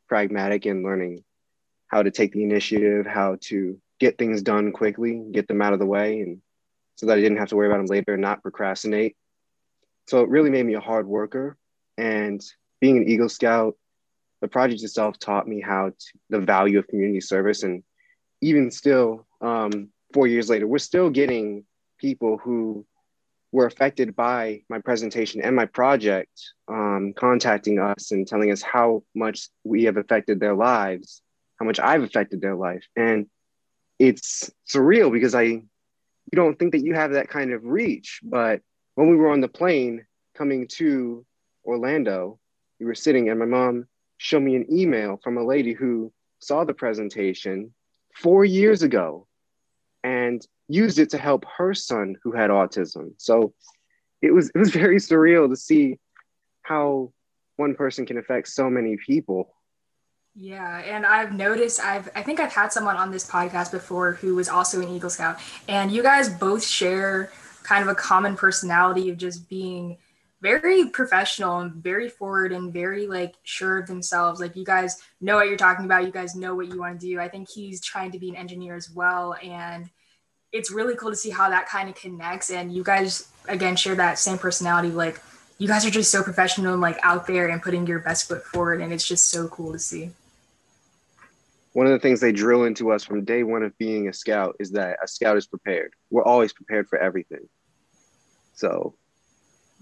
pragmatic 0.09 0.67
and 0.67 0.83
learning 0.83 1.25
how 1.87 2.03
to 2.03 2.11
take 2.11 2.33
the 2.33 2.43
initiative, 2.43 3.07
how 3.07 3.37
to 3.43 3.81
get 4.01 4.19
things 4.19 4.43
done 4.43 4.73
quickly, 4.73 5.23
get 5.31 5.47
them 5.47 5.63
out 5.63 5.73
of 5.73 5.79
the 5.79 5.87
way, 5.87 6.21
and 6.21 6.43
so 6.97 7.07
that 7.07 7.19
I 7.19 7.21
didn't 7.21 7.39
have 7.39 7.49
to 7.49 7.57
worry 7.57 7.69
about 7.69 7.79
them 7.79 7.87
later 7.87 8.13
and 8.15 8.23
not 8.23 8.43
procrastinate. 8.43 9.17
So 10.09 10.23
it 10.23 10.29
really 10.29 10.51
made 10.51 10.67
me 10.67 10.75
a 10.75 10.81
hard 10.81 11.07
worker. 11.07 11.57
And 11.97 12.41
being 12.81 12.97
an 12.97 13.09
Eagle 13.09 13.29
Scout, 13.29 13.77
the 14.41 14.49
project 14.49 14.83
itself 14.83 15.19
taught 15.19 15.47
me 15.47 15.61
how 15.61 15.91
to, 15.91 16.07
the 16.31 16.41
value 16.41 16.79
of 16.79 16.89
community 16.89 17.21
service. 17.21 17.63
And 17.63 17.83
even 18.41 18.71
still, 18.71 19.27
um, 19.41 19.91
four 20.13 20.27
years 20.27 20.51
later, 20.51 20.67
we're 20.67 20.79
still 20.79 21.11
getting 21.11 21.65
people 21.99 22.39
who 22.39 22.85
were 23.53 23.67
affected 23.67 24.17
by 24.17 24.63
my 24.69 24.79
presentation 24.79 25.43
and 25.43 25.55
my 25.55 25.67
project 25.67 26.33
um, 26.69 27.13
contacting 27.15 27.79
us 27.79 28.11
and 28.11 28.27
telling 28.27 28.51
us 28.51 28.63
how 28.63 29.03
much 29.15 29.49
we 29.63 29.85
have 29.85 29.99
affected 29.99 30.41
their 30.41 30.55
lives, 30.55 31.23
how 31.61 31.67
much 31.67 31.79
I've 31.79 32.03
affected 32.03 32.41
their 32.41 32.57
life. 32.57 32.85
And 32.97 33.27
it's 33.99 34.51
surreal 34.67 35.13
because 35.13 35.35
I 35.35 35.63
you 36.33 36.37
don't 36.37 36.59
think 36.59 36.73
that 36.73 36.85
you 36.85 36.95
have 36.95 37.12
that 37.12 37.29
kind 37.29 37.53
of 37.53 37.64
reach. 37.64 38.21
But 38.23 38.62
when 38.95 39.09
we 39.09 39.16
were 39.16 39.31
on 39.31 39.40
the 39.40 39.49
plane 39.49 40.07
coming 40.35 40.66
to 40.79 41.25
Orlando, 41.64 42.38
we 42.81 42.87
were 42.87 42.95
sitting 42.95 43.29
and 43.29 43.38
my 43.38 43.45
mom 43.45 43.87
showed 44.16 44.42
me 44.42 44.57
an 44.57 44.66
email 44.73 45.21
from 45.23 45.37
a 45.37 45.45
lady 45.45 45.75
who 45.75 46.12
saw 46.38 46.64
the 46.64 46.75
presentation 46.75 47.73
four 48.16 48.45
years 48.45 48.83
ago 48.83 49.27
and 50.03 50.45
used 50.68 50.99
it 50.99 51.11
to 51.11 51.18
help 51.18 51.45
her 51.57 51.75
son 51.75 52.16
who 52.23 52.33
had 52.33 52.51
autism. 52.51 53.12
So 53.18 53.53
it 54.23 54.33
was 54.33 54.51
it 54.55 54.59
was 54.59 54.71
very 54.83 54.97
surreal 54.97 55.49
to 55.49 55.57
see 55.57 55.99
how 56.62 57.12
one 57.57 57.75
person 57.75 58.07
can 58.07 58.16
affect 58.16 58.49
so 58.49 58.71
many 58.71 58.97
people 58.97 59.55
yeah, 60.35 60.79
and 60.79 61.05
I've 61.05 61.33
noticed 61.33 61.81
I've 61.81 62.09
I 62.14 62.23
think 62.23 62.40
I've 62.40 62.53
had 62.53 62.73
someone 62.73 62.97
on 62.97 63.11
this 63.11 63.29
podcast 63.29 63.71
before 63.71 64.12
who 64.12 64.35
was 64.35 64.49
also 64.49 64.81
an 64.81 64.88
Eagle 64.88 65.11
Scout, 65.11 65.38
and 65.68 65.92
you 65.92 66.03
guys 66.03 66.29
both 66.29 66.64
share 66.64 67.31
kind 67.62 67.83
of 67.83 67.88
a 67.88 67.95
common 67.95 68.37
personality 68.37 69.11
of 69.11 69.18
just 69.18 69.49
being 69.49 69.99
very 70.40 70.88
professional 70.88 71.61
and 71.61 71.73
very 71.75 72.09
forward 72.09 72.53
and 72.53 72.73
very 72.73 73.07
like 73.07 73.35
sure 73.45 73.79
of 73.79 73.87
themselves. 73.87 74.40
Like 74.40 74.57
you 74.57 74.64
guys 74.64 75.01
know 75.21 75.37
what 75.37 75.49
you're 75.49 75.57
talking 75.57 75.85
about. 75.85 76.05
You 76.05 76.11
guys 76.11 76.35
know 76.35 76.55
what 76.55 76.66
you 76.66 76.81
want 76.81 77.01
to 77.01 77.07
do. 77.07 77.21
I 77.21 77.29
think 77.29 77.49
he's 77.49 77.81
trying 77.81 78.11
to 78.11 78.18
be 78.18 78.29
an 78.29 78.37
engineer 78.37 78.75
as 78.75 78.90
well. 78.90 79.37
And 79.42 79.88
it's 80.51 80.71
really 80.73 80.97
cool 80.97 81.11
to 81.11 81.16
see 81.16 81.31
how 81.31 81.49
that 81.51 81.68
kind 81.68 81.88
of 81.88 81.95
connects. 81.95 82.51
And 82.51 82.75
you 82.75 82.83
guys 82.83 83.29
again 83.49 83.77
share 83.77 83.95
that 83.95 84.18
same 84.18 84.37
personality. 84.37 84.88
Like 84.88 85.21
you 85.59 85.68
guys 85.68 85.87
are 85.87 85.90
just 85.90 86.11
so 86.11 86.25
professional 86.25 86.73
and 86.73 86.83
like 86.83 86.99
out 87.05 87.29
there 87.29 87.49
and 87.49 87.62
putting 87.62 87.87
your 87.87 88.01
best 88.01 88.27
foot 88.27 88.45
forward. 88.45 88.81
And 88.81 88.92
it's 88.92 89.07
just 89.07 89.31
so 89.31 89.47
cool 89.47 89.73
to 89.73 89.79
see. 89.79 90.11
One 91.73 91.87
of 91.87 91.93
the 91.93 91.99
things 91.99 92.21
they 92.21 92.33
drill 92.33 92.65
into 92.65 92.93
us 92.93 93.03
from 93.03 93.25
day 93.25 93.45
one 93.45 93.63
of 93.63 93.77
being 93.79 94.09
a 94.09 94.13
scout 94.13 94.57
is 94.61 94.73
that 94.73 94.99
a 95.03 95.09
scout 95.09 95.39
is 95.39 95.47
prepared. 95.47 95.95
We're 96.11 96.25
always 96.25 96.53
prepared 96.53 96.89
for 96.89 96.99
everything. 96.99 97.49
So 98.55 98.95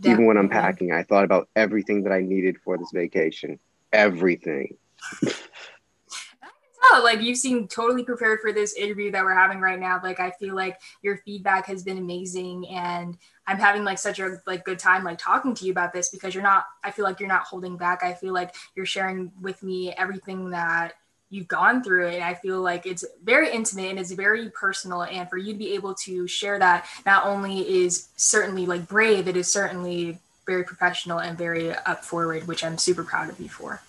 Definitely. 0.01 0.13
even 0.13 0.27
when 0.27 0.37
I'm 0.37 0.49
packing, 0.49 0.93
I 0.93 1.03
thought 1.03 1.25
about 1.25 1.49
everything 1.57 2.05
that 2.05 2.13
I 2.13 2.21
needed 2.21 2.59
for 2.65 2.79
this 2.79 2.91
vacation. 2.95 3.59
Everything. 3.93 4.77
tell 5.21 5.33
oh, 6.93 7.01
like 7.03 7.21
you 7.21 7.35
seem 7.35 7.67
totally 7.67 8.05
prepared 8.05 8.41
for 8.41 8.53
this 8.53 8.75
interview 8.75 9.11
that 9.11 9.25
we're 9.25 9.35
having 9.35 9.61
right 9.61 9.81
now 9.81 10.01
like 10.03 10.21
i 10.21 10.31
feel 10.33 10.55
like 10.55 10.79
your 11.03 11.17
feedback 11.25 11.67
has 11.67 11.83
been 11.83 11.99
amazing 11.99 12.69
and 12.69 13.17
i'm 13.47 13.59
having 13.59 13.83
like 13.83 13.99
such 13.99 14.19
a 14.19 14.37
like 14.47 14.65
good 14.65 14.79
time 14.79 15.05
like 15.05 15.19
talking 15.19 15.55
to 15.55 15.65
you 15.65 15.73
about 15.73 15.93
this 15.93 16.11
because 16.11 16.35
you're 16.35 16.43
not 16.43 16.65
i 16.85 16.91
feel 16.91 17.05
like 17.05 17.19
you're 17.19 17.29
not 17.29 17.45
holding 17.45 17.77
back 17.77 18.03
i 18.03 18.13
feel 18.13 18.35
like 18.35 18.55
you're 18.75 18.87
sharing 18.87 19.33
with 19.41 19.63
me 19.63 19.93
everything 19.95 20.51
that 20.51 20.95
you've 21.31 21.49
gone 21.49 21.83
through 21.83 22.09
it 22.09 22.15
and 22.15 22.25
i 22.25 22.35
feel 22.35 22.61
like 22.61 22.87
it's 22.87 23.05
very 23.25 23.51
intimate 23.53 23.91
and 23.91 23.99
it's 23.99 24.13
very 24.13 24.51
personal 24.51 25.03
and 25.03 25.29
for 25.31 25.37
you 25.37 25.53
to 25.53 25.59
be 25.59 25.75
able 25.75 25.95
to 25.95 26.27
share 26.27 26.59
that 26.59 26.87
not 27.07 27.25
only 27.25 27.61
is 27.61 28.09
certainly 28.17 28.67
like 28.67 28.87
brave 28.89 29.27
it 29.29 29.37
is 29.37 29.51
certainly 29.51 30.19
very 30.47 30.65
professional 30.65 31.19
and 31.21 31.39
very 31.39 31.71
up 31.71 32.05
forward 32.05 32.47
which 32.47 32.65
i'm 32.65 32.77
super 32.77 33.05
proud 33.05 33.31
of 33.31 33.39
you 33.41 33.49
for 33.49 33.81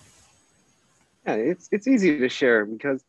yeah, 1.26 1.34
it's 1.34 1.70
it's 1.72 1.88
easy 1.88 2.18
to 2.18 2.30
share 2.30 2.66
because 2.66 3.04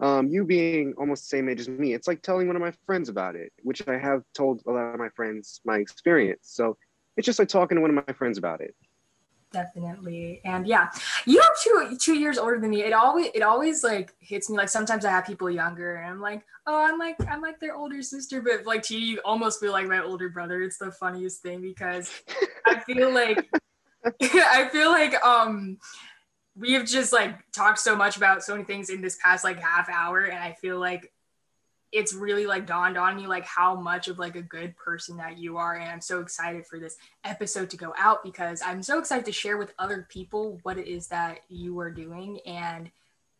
um, 0.00 0.28
you 0.28 0.44
being 0.44 0.94
almost 0.98 1.24
the 1.24 1.36
same 1.36 1.48
age 1.48 1.60
as 1.60 1.68
me, 1.68 1.94
it's 1.94 2.06
like 2.06 2.22
telling 2.22 2.46
one 2.46 2.56
of 2.56 2.62
my 2.62 2.72
friends 2.84 3.08
about 3.08 3.34
it, 3.34 3.52
which 3.62 3.86
I 3.88 3.98
have 3.98 4.22
told 4.34 4.62
a 4.66 4.70
lot 4.70 4.92
of 4.94 4.98
my 4.98 5.08
friends 5.10 5.60
my 5.64 5.78
experience. 5.78 6.42
So 6.42 6.76
it's 7.16 7.26
just 7.26 7.38
like 7.38 7.48
talking 7.48 7.76
to 7.76 7.82
one 7.82 7.96
of 7.96 8.06
my 8.06 8.12
friends 8.12 8.38
about 8.38 8.60
it. 8.60 8.74
Definitely, 9.52 10.40
and 10.44 10.66
yeah, 10.66 10.90
you 11.24 11.40
are 11.40 11.54
two 11.62 11.96
two 11.98 12.14
years 12.18 12.36
older 12.36 12.58
than 12.58 12.70
me. 12.70 12.82
It 12.82 12.92
always 12.92 13.28
it 13.32 13.42
always 13.42 13.84
like 13.84 14.12
hits 14.18 14.50
me. 14.50 14.56
Like 14.56 14.68
sometimes 14.68 15.04
I 15.04 15.10
have 15.10 15.24
people 15.24 15.48
younger, 15.48 15.96
and 15.96 16.10
I'm 16.10 16.20
like, 16.20 16.42
oh, 16.66 16.84
I'm 16.84 16.98
like 16.98 17.16
I'm 17.28 17.40
like 17.40 17.60
their 17.60 17.74
older 17.76 18.02
sister, 18.02 18.42
but 18.42 18.66
like 18.66 18.82
to 18.84 18.98
you, 18.98 19.06
you 19.06 19.20
almost 19.24 19.60
feel 19.60 19.72
like 19.72 19.86
my 19.86 20.02
older 20.02 20.28
brother. 20.28 20.60
It's 20.62 20.78
the 20.78 20.90
funniest 20.90 21.42
thing 21.42 21.62
because 21.62 22.10
I 22.66 22.80
feel 22.80 23.14
like 23.14 23.48
I 24.22 24.68
feel 24.70 24.90
like 24.90 25.14
um 25.24 25.78
we 26.56 26.72
have 26.72 26.86
just 26.86 27.12
like 27.12 27.38
talked 27.52 27.78
so 27.78 27.94
much 27.94 28.16
about 28.16 28.42
so 28.42 28.52
many 28.54 28.64
things 28.64 28.90
in 28.90 29.00
this 29.00 29.18
past 29.22 29.44
like 29.44 29.60
half 29.60 29.88
hour 29.88 30.24
and 30.24 30.38
i 30.38 30.52
feel 30.54 30.78
like 30.78 31.12
it's 31.92 32.12
really 32.12 32.46
like 32.46 32.66
dawned 32.66 32.96
on 32.96 33.16
me 33.16 33.26
like 33.26 33.44
how 33.44 33.74
much 33.74 34.08
of 34.08 34.18
like 34.18 34.36
a 34.36 34.42
good 34.42 34.76
person 34.76 35.16
that 35.16 35.38
you 35.38 35.56
are 35.56 35.76
and 35.76 35.90
i'm 35.90 36.00
so 36.00 36.20
excited 36.20 36.66
for 36.66 36.78
this 36.78 36.96
episode 37.24 37.70
to 37.70 37.76
go 37.76 37.94
out 37.96 38.22
because 38.22 38.60
i'm 38.62 38.82
so 38.82 38.98
excited 38.98 39.24
to 39.24 39.32
share 39.32 39.56
with 39.56 39.72
other 39.78 40.06
people 40.10 40.58
what 40.62 40.78
it 40.78 40.88
is 40.88 41.06
that 41.08 41.40
you 41.48 41.78
are 41.78 41.90
doing 41.90 42.38
and 42.46 42.90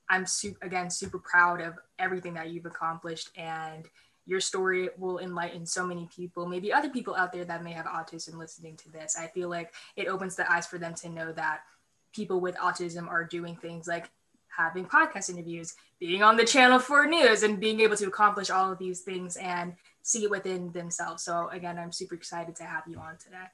i'm 0.09 0.25
super 0.25 0.65
again 0.65 0.89
super 0.89 1.19
proud 1.19 1.61
of 1.61 1.75
everything 1.99 2.35
that 2.35 2.51
you've 2.51 2.67
accomplished 2.67 3.31
and 3.37 3.89
your 4.27 4.41
story 4.41 4.89
will 4.99 5.19
enlighten 5.21 5.65
so 5.65 5.87
many 5.87 6.09
people 6.15 6.47
maybe 6.47 6.73
other 6.73 6.89
people 6.89 7.15
out 7.15 7.33
there 7.33 7.45
that 7.45 7.63
may 7.63 7.73
have 7.73 7.87
autism 7.87 8.37
listening 8.37 8.77
to 8.77 8.91
this. 8.91 9.17
I 9.17 9.29
feel 9.29 9.49
like 9.49 9.73
it 9.95 10.09
opens 10.09 10.35
the 10.35 10.51
eyes 10.51 10.67
for 10.67 10.79
them 10.79 10.95
to 10.95 11.09
know 11.09 11.33
that 11.33 11.61
people 12.13 12.41
with 12.41 12.57
autism 12.57 13.09
are 13.09 13.25
doing 13.25 13.57
things 13.57 13.87
like 13.87 14.11
having 14.57 14.87
podcast 14.87 15.31
interviews, 15.31 15.75
being 15.99 16.23
on 16.23 16.37
the 16.37 16.45
channel 16.45 16.79
for 16.79 17.07
news, 17.07 17.43
and 17.43 17.61
being 17.61 17.81
able 17.81 17.97
to 17.97 18.07
accomplish 18.07 18.51
all 18.51 18.73
of 18.73 18.79
these 18.79 19.01
things 19.01 19.37
and 19.37 19.75
see 20.03 20.25
it 20.25 20.31
within 20.31 20.73
themselves. 20.73 21.23
So 21.25 21.49
again, 21.49 21.79
I'm 21.79 21.93
super 21.93 22.15
excited 22.15 22.57
to 22.57 22.65
have 22.65 22.85
you 22.87 22.99
on 22.99 23.17
today. 23.19 23.49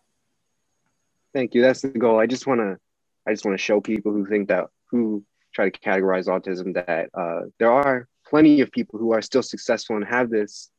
Thank 1.33 1.55
you. 1.55 1.63
That's 1.63 1.81
the 1.81 1.89
goal. 1.89 2.21
I 2.21 2.27
just 2.27 2.47
want 2.47 2.61
to, 2.61 2.79
I 3.27 3.33
just 3.33 3.45
want 3.45 3.57
to 3.57 3.63
show 3.63 3.81
people 3.81 4.13
who 4.13 4.27
think 4.27 4.49
that 4.49 4.67
who 4.91 5.25
try 5.55 5.71
to 5.71 5.79
categorize 5.81 6.27
autism 6.27 6.75
that 6.75 7.09
uh, 7.15 7.47
there 7.59 7.73
are 7.73 8.09
plenty 8.27 8.61
of 8.61 8.71
people 8.71 8.99
who 8.99 9.13
are 9.13 9.23
still 9.23 9.43
successful 9.43 9.97
and 9.97 10.05
have 10.05 10.31
this, 10.31 10.71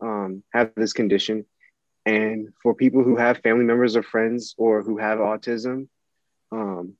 um, 0.00 0.42
have 0.52 0.72
this 0.76 0.92
condition. 0.92 1.44
And 2.06 2.52
for 2.62 2.74
people 2.74 3.02
who 3.02 3.16
have 3.16 3.38
family 3.38 3.64
members 3.64 3.96
or 3.96 4.02
friends 4.02 4.54
or 4.58 4.82
who 4.82 4.98
have 4.98 5.18
autism, 5.18 5.88
um, 6.52 6.94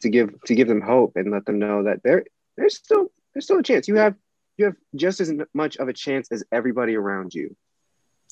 to 0.00 0.08
give 0.08 0.42
to 0.44 0.54
give 0.54 0.68
them 0.68 0.80
hope 0.80 1.16
and 1.16 1.30
let 1.30 1.44
them 1.46 1.58
know 1.58 1.84
that 1.84 2.02
there 2.02 2.24
there's 2.56 2.76
still 2.76 3.10
there's 3.32 3.44
still 3.44 3.58
a 3.58 3.62
chance. 3.62 3.88
You 3.88 3.96
have 3.96 4.14
you 4.56 4.66
have 4.66 4.76
just 4.94 5.20
as 5.20 5.32
much 5.54 5.76
of 5.76 5.88
a 5.88 5.92
chance 5.92 6.30
as 6.30 6.44
everybody 6.52 6.94
around 6.94 7.34
you. 7.34 7.56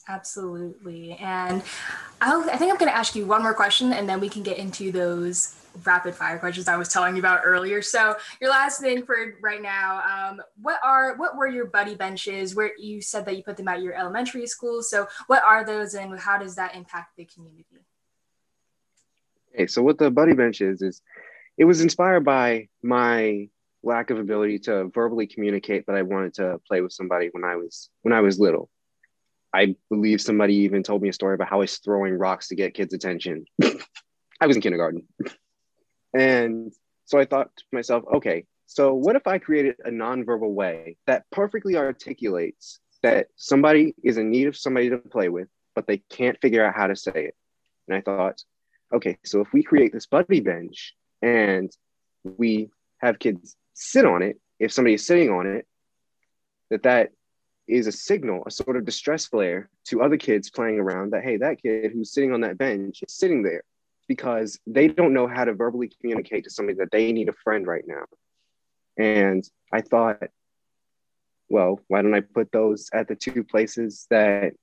Absolutely. 0.09 1.12
And 1.12 1.62
I'll, 2.20 2.48
I 2.48 2.57
think 2.57 2.72
I'm 2.72 2.78
going 2.78 2.90
to 2.90 2.96
ask 2.96 3.14
you 3.14 3.26
one 3.26 3.42
more 3.42 3.52
question 3.52 3.92
and 3.92 4.09
then 4.09 4.20
we 4.20 4.31
can 4.31 4.42
get 4.42 4.57
into 4.57 4.90
those 4.90 5.54
rapid 5.85 6.14
fire 6.14 6.38
questions 6.38 6.66
I 6.66 6.76
was 6.76 6.88
telling 6.88 7.14
you 7.14 7.20
about 7.20 7.42
earlier. 7.44 7.83
So 7.83 8.16
your 8.40 8.50
last 8.50 8.81
thing 8.81 9.04
for 9.04 9.37
right 9.42 9.61
now, 9.61 10.02
um, 10.02 10.40
what 10.61 10.81
are 10.83 11.16
what 11.16 11.37
were 11.37 11.46
your 11.46 11.66
buddy 11.66 11.94
benches? 11.94 12.54
Where 12.54 12.72
you 12.78 13.02
said 13.02 13.26
that 13.26 13.37
you 13.37 13.42
put 13.42 13.59
them 13.59 13.68
at 13.68 13.83
your 13.83 13.94
elementary 13.94 14.46
school. 14.46 14.83
So 14.83 15.09
what 15.26 15.42
are 15.44 15.64
those 15.64 15.94
and 15.94 16.18
how 16.18 16.38
does 16.38 16.57
that 16.57 16.74
impact 16.74 17.16
the 17.16 17.26
community? 17.26 17.64
Okay, 19.54 19.66
so 19.66 19.83
what 19.83 19.98
the 19.98 20.11
buddy 20.11 20.35
bench 20.35 20.61
is 20.61 20.83
is 20.83 21.02
it 21.59 21.64
was 21.64 21.81
inspired 21.81 22.25
by 22.25 22.68
my 22.83 23.49
lack 23.83 24.11
of 24.11 24.18
ability 24.18 24.61
to 24.61 24.85
verbally 24.94 25.27
communicate 25.27 25.87
that 25.87 25.97
I 25.97 26.03
wanted 26.03 26.35
to 26.35 26.61
play 26.66 26.81
with 26.81 26.92
somebody 26.92 27.29
when 27.33 27.44
I 27.44 27.57
was 27.57 27.90
when 28.03 28.14
I 28.14 28.21
was 28.21 28.38
little. 28.38 28.71
I 29.53 29.75
believe 29.90 30.21
somebody 30.21 30.55
even 30.57 30.83
told 30.83 31.03
me 31.03 31.09
a 31.09 31.12
story 31.12 31.35
about 31.35 31.49
how 31.49 31.57
I 31.57 31.61
was 31.61 31.79
throwing 31.79 32.14
rocks 32.14 32.49
to 32.49 32.55
get 32.55 32.75
kids' 32.75 32.94
attention. 32.94 33.44
I 34.40 34.47
was 34.47 34.57
in 34.57 34.62
kindergarten. 34.62 35.09
and 36.14 36.73
so 37.07 37.18
I 37.18 37.25
thought 37.25 37.51
to 37.57 37.64
myself, 37.73 38.05
okay, 38.14 38.44
so 38.66 38.92
what 38.92 39.16
if 39.16 39.27
I 39.27 39.38
created 39.38 39.77
a 39.85 39.90
nonverbal 39.90 40.53
way 40.53 40.99
that 41.07 41.25
perfectly 41.33 41.77
articulates 41.77 42.79
that 43.03 43.29
somebody 43.37 43.94
is 44.05 44.18
in 44.18 44.31
need 44.31 44.49
of 44.49 44.57
somebody 44.57 44.90
to 44.90 44.99
play 44.99 45.31
with, 45.31 45.49
but 45.75 45.87
they 45.87 45.99
can't 46.11 46.38
figure 46.40 46.64
out 46.64 46.75
how 46.77 46.87
to 46.87 46.94
say 46.94 47.29
it? 47.29 47.35
And 47.88 47.97
I 47.97 48.03
thought, 48.03 48.42
okay, 48.92 49.16
so 49.25 49.40
if 49.40 49.53
we 49.55 49.62
create 49.62 49.94
this 49.94 50.07
buddy 50.07 50.40
bench 50.40 50.94
and 51.22 51.70
we 52.24 52.70
have 52.98 53.18
kids 53.18 53.57
sit 53.74 54.04
on 54.04 54.22
it. 54.22 54.40
If 54.59 54.72
somebody 54.72 54.94
is 54.94 55.07
sitting 55.07 55.31
on 55.31 55.46
it 55.46 55.66
that 56.70 56.83
that 56.83 57.11
is 57.66 57.87
a 57.87 57.92
signal 57.92 58.42
a 58.46 58.50
sort 58.50 58.76
of 58.76 58.85
distress 58.85 59.26
flare 59.26 59.68
to 59.85 60.02
other 60.02 60.16
kids 60.16 60.50
playing 60.50 60.78
around 60.78 61.12
that 61.12 61.22
hey 61.22 61.37
that 61.37 61.61
kid 61.61 61.92
who's 61.92 62.12
sitting 62.12 62.33
on 62.33 62.40
that 62.40 62.57
bench 62.57 63.02
is 63.02 63.14
sitting 63.14 63.42
there 63.42 63.62
because 64.07 64.59
they 64.66 64.88
don't 64.88 65.12
know 65.12 65.26
how 65.26 65.44
to 65.44 65.52
verbally 65.52 65.90
communicate 66.00 66.44
to 66.44 66.50
somebody 66.50 66.78
that 66.78 66.90
they 66.90 67.12
need 67.12 67.28
a 67.28 67.35
friend 67.44 67.66
right 67.66 67.85
now. 67.87 68.04
And 68.96 69.44
i 69.72 69.81
thought 69.81 70.28
well 71.48 71.81
why 71.88 72.02
don't 72.02 72.14
i 72.14 72.20
put 72.20 72.50
those 72.52 72.88
at 72.92 73.07
the 73.09 73.14
two 73.14 73.44
places 73.44 74.07
that 74.11 74.54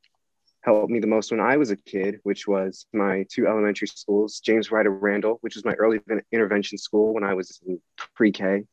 helped 0.66 0.90
me 0.90 1.00
the 1.00 1.08
most 1.08 1.32
when 1.32 1.40
I 1.40 1.58
was 1.58 1.70
a 1.70 1.76
kid, 1.76 2.20
which 2.24 2.48
was 2.48 2.88
my 2.92 3.26
two 3.30 3.48
elementary 3.48 3.88
schools, 3.88 4.40
James 4.40 4.72
Ryder 4.72 4.90
Randall, 4.90 5.38
which 5.42 5.56
was 5.56 5.64
my 5.64 5.74
early 5.74 6.00
intervention 6.32 6.78
school 6.80 7.14
when 7.14 7.24
I 7.24 7.36
was 7.36 7.62
in 7.68 7.80
pre-K, 8.16 8.64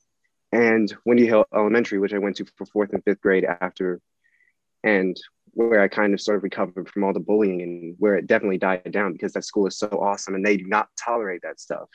and 0.53 0.95
Windy 1.05 1.27
Hill 1.27 1.45
Elementary, 1.55 1.99
which 1.99 2.15
I 2.15 2.19
went 2.19 2.37
to 2.37 2.47
for 2.57 2.65
fourth 2.65 2.93
and 2.95 3.05
fifth 3.05 3.21
grade 3.21 3.45
after, 3.45 4.01
and 4.83 5.17
where 5.55 5.83
I 5.83 5.89
kind 5.89 6.15
of 6.15 6.21
sort 6.21 6.39
of 6.39 6.45
recovered 6.45 6.89
from 6.89 7.05
all 7.05 7.13
the 7.13 7.21
bullying 7.21 7.61
and 7.61 7.95
where 7.99 8.15
it 8.15 8.27
definitely 8.27 8.57
died 8.57 8.91
down 8.91 9.13
because 9.13 9.35
that 9.35 9.45
school 9.45 9.67
is 9.67 9.77
so 9.77 9.89
awesome 9.89 10.35
and 10.35 10.45
they 10.45 10.57
do 10.57 10.65
not 10.65 10.89
tolerate 10.99 11.43
that 11.43 11.61
stuff. 11.61 11.91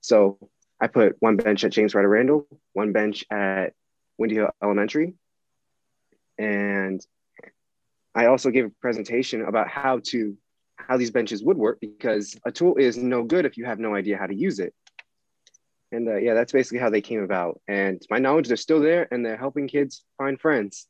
So 0.00 0.38
I 0.80 0.86
put 0.86 1.16
one 1.20 1.36
bench 1.36 1.64
at 1.64 1.72
James 1.72 1.94
Ryder 1.94 2.08
Randall, 2.08 2.46
one 2.72 2.92
bench 2.92 3.26
at 3.30 3.74
Windy 4.16 4.36
Hill 4.36 4.48
Elementary, 4.62 5.12
and 6.38 7.04
I 8.14 8.26
also 8.26 8.50
gave 8.50 8.66
a 8.66 8.70
presentation 8.80 9.42
about 9.42 9.68
how 9.68 10.00
to 10.08 10.36
how 10.76 10.96
these 10.96 11.10
benches 11.10 11.42
would 11.42 11.56
work 11.56 11.78
because 11.80 12.36
a 12.44 12.52
tool 12.52 12.76
is 12.76 12.96
no 12.96 13.22
good 13.24 13.44
if 13.44 13.56
you 13.56 13.64
have 13.64 13.78
no 13.78 13.94
idea 13.94 14.16
how 14.16 14.26
to 14.26 14.34
use 14.34 14.58
it. 14.58 14.72
And 15.90 16.08
uh, 16.08 16.16
yeah, 16.16 16.34
that's 16.34 16.52
basically 16.52 16.78
how 16.78 16.90
they 16.90 17.00
came 17.00 17.22
about. 17.22 17.60
And 17.66 18.00
my 18.10 18.18
knowledge, 18.18 18.48
they're 18.48 18.56
still 18.56 18.80
there 18.80 19.08
and 19.10 19.24
they're 19.24 19.36
helping 19.36 19.68
kids 19.68 20.04
find 20.18 20.40
friends. 20.40 20.86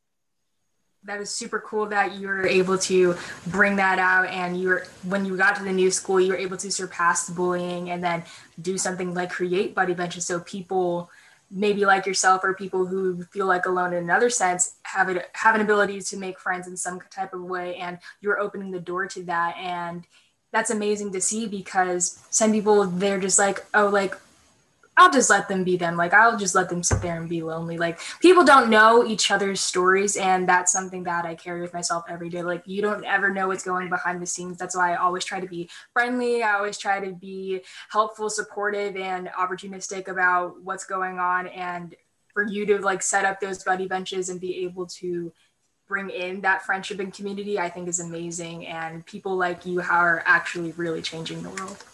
That 1.04 1.20
is 1.20 1.30
super 1.30 1.60
cool 1.60 1.86
that 1.86 2.14
you 2.14 2.26
were 2.26 2.46
able 2.46 2.76
to 2.78 3.14
bring 3.46 3.76
that 3.76 3.98
out. 3.98 4.28
And 4.28 4.60
you 4.60 4.68
were, 4.68 4.86
when 5.04 5.24
you 5.24 5.36
got 5.36 5.56
to 5.56 5.62
the 5.62 5.72
new 5.72 5.90
school, 5.90 6.20
you 6.20 6.32
were 6.32 6.38
able 6.38 6.56
to 6.56 6.70
surpass 6.72 7.30
bullying 7.30 7.90
and 7.90 8.02
then 8.02 8.24
do 8.60 8.76
something 8.76 9.14
like 9.14 9.30
create 9.30 9.74
buddy 9.74 9.94
benches 9.94 10.26
so 10.26 10.40
people 10.40 11.10
maybe 11.50 11.84
like 11.84 12.06
yourself 12.06 12.42
or 12.44 12.54
people 12.54 12.86
who 12.86 13.22
feel 13.24 13.46
like 13.46 13.66
alone 13.66 13.92
in 13.92 14.02
another 14.02 14.30
sense 14.30 14.74
have 14.82 15.08
it 15.08 15.30
have 15.32 15.54
an 15.54 15.60
ability 15.60 16.00
to 16.00 16.16
make 16.16 16.38
friends 16.38 16.66
in 16.66 16.76
some 16.76 17.00
type 17.10 17.32
of 17.32 17.42
way 17.42 17.76
and 17.76 17.98
you're 18.20 18.38
opening 18.38 18.70
the 18.70 18.80
door 18.80 19.06
to 19.06 19.22
that. 19.24 19.56
And 19.56 20.06
that's 20.52 20.70
amazing 20.70 21.12
to 21.12 21.20
see 21.20 21.46
because 21.46 22.22
some 22.30 22.52
people 22.52 22.84
they're 22.84 23.20
just 23.20 23.38
like, 23.38 23.64
oh, 23.74 23.88
like 23.88 24.14
I'll 24.98 25.12
just 25.12 25.30
let 25.30 25.48
them 25.48 25.62
be 25.62 25.76
them. 25.76 25.96
Like 25.96 26.12
I'll 26.12 26.36
just 26.36 26.56
let 26.56 26.68
them 26.68 26.82
sit 26.82 27.00
there 27.00 27.20
and 27.20 27.28
be 27.28 27.40
lonely. 27.40 27.78
Like 27.78 28.00
people 28.20 28.44
don't 28.44 28.68
know 28.68 29.06
each 29.06 29.30
other's 29.30 29.60
stories, 29.60 30.16
and 30.16 30.48
that's 30.48 30.72
something 30.72 31.04
that 31.04 31.24
I 31.24 31.36
carry 31.36 31.60
with 31.60 31.72
myself 31.72 32.04
every 32.08 32.28
day. 32.28 32.42
Like 32.42 32.64
you 32.66 32.82
don't 32.82 33.04
ever 33.04 33.32
know 33.32 33.46
what's 33.46 33.64
going 33.64 33.88
behind 33.88 34.20
the 34.20 34.26
scenes. 34.26 34.58
That's 34.58 34.76
why 34.76 34.92
I 34.92 34.96
always 34.96 35.24
try 35.24 35.38
to 35.38 35.46
be 35.46 35.70
friendly. 35.92 36.42
I 36.42 36.54
always 36.54 36.78
try 36.78 36.98
to 36.98 37.12
be 37.12 37.60
helpful, 37.90 38.28
supportive, 38.28 38.96
and 38.96 39.28
opportunistic 39.28 40.08
about 40.08 40.60
what's 40.62 40.84
going 40.84 41.20
on. 41.20 41.46
And 41.46 41.94
for 42.34 42.42
you 42.42 42.66
to 42.66 42.78
like 42.78 43.02
set 43.02 43.24
up 43.24 43.40
those 43.40 43.62
buddy 43.62 43.86
benches 43.86 44.28
and 44.28 44.40
be 44.40 44.64
able 44.64 44.86
to 44.86 45.32
bring 45.86 46.10
in 46.10 46.40
that 46.40 46.62
friendship 46.62 46.98
and 46.98 47.14
community, 47.14 47.58
I 47.58 47.70
think 47.70 47.88
is 47.88 48.00
amazing. 48.00 48.66
And 48.66 49.06
people 49.06 49.36
like 49.36 49.64
you 49.64 49.80
are 49.80 50.24
actually 50.26 50.72
really 50.72 51.02
changing 51.02 51.42
the 51.42 51.50
world. 51.50 51.84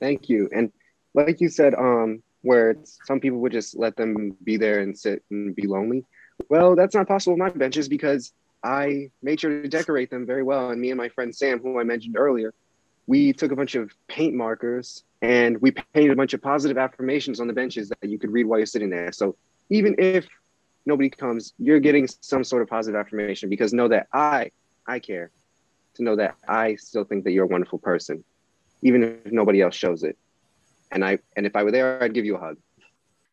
Thank 0.00 0.28
you. 0.28 0.48
And 0.54 0.72
like 1.16 1.40
you 1.40 1.48
said, 1.48 1.74
um, 1.74 2.22
where 2.42 2.76
some 3.04 3.18
people 3.18 3.38
would 3.38 3.52
just 3.52 3.76
let 3.76 3.96
them 3.96 4.36
be 4.44 4.56
there 4.56 4.80
and 4.80 4.96
sit 4.96 5.24
and 5.30 5.56
be 5.56 5.66
lonely. 5.66 6.04
Well, 6.48 6.76
that's 6.76 6.94
not 6.94 7.08
possible 7.08 7.32
with 7.32 7.40
my 7.40 7.50
benches 7.50 7.88
because 7.88 8.32
I 8.62 9.10
made 9.22 9.40
sure 9.40 9.62
to 9.62 9.68
decorate 9.68 10.10
them 10.10 10.26
very 10.26 10.42
well. 10.42 10.70
And 10.70 10.80
me 10.80 10.90
and 10.90 10.98
my 10.98 11.08
friend 11.08 11.34
Sam, 11.34 11.58
who 11.58 11.80
I 11.80 11.84
mentioned 11.84 12.16
earlier, 12.16 12.52
we 13.06 13.32
took 13.32 13.50
a 13.50 13.56
bunch 13.56 13.74
of 13.74 13.90
paint 14.08 14.34
markers 14.34 15.04
and 15.22 15.60
we 15.62 15.70
painted 15.70 16.12
a 16.12 16.16
bunch 16.16 16.34
of 16.34 16.42
positive 16.42 16.76
affirmations 16.76 17.40
on 17.40 17.46
the 17.46 17.52
benches 17.52 17.88
that 17.88 18.08
you 18.08 18.18
could 18.18 18.30
read 18.30 18.46
while 18.46 18.58
you're 18.58 18.66
sitting 18.66 18.90
there. 18.90 19.10
So 19.12 19.36
even 19.70 19.94
if 19.98 20.28
nobody 20.84 21.08
comes, 21.08 21.54
you're 21.58 21.80
getting 21.80 22.06
some 22.20 22.44
sort 22.44 22.62
of 22.62 22.68
positive 22.68 23.00
affirmation 23.00 23.48
because 23.48 23.72
know 23.72 23.88
that 23.88 24.08
I, 24.12 24.50
I 24.86 24.98
care 24.98 25.30
to 25.94 26.02
know 26.02 26.16
that 26.16 26.36
I 26.46 26.76
still 26.76 27.04
think 27.04 27.24
that 27.24 27.32
you're 27.32 27.44
a 27.44 27.48
wonderful 27.48 27.78
person, 27.78 28.22
even 28.82 29.02
if 29.24 29.32
nobody 29.32 29.62
else 29.62 29.74
shows 29.74 30.02
it 30.02 30.18
and 30.90 31.04
I 31.04 31.18
and 31.36 31.46
if 31.46 31.56
I 31.56 31.62
were 31.62 31.72
there, 31.72 32.02
I'd 32.02 32.14
give 32.14 32.24
you 32.24 32.36
a 32.36 32.40
hug. 32.40 32.56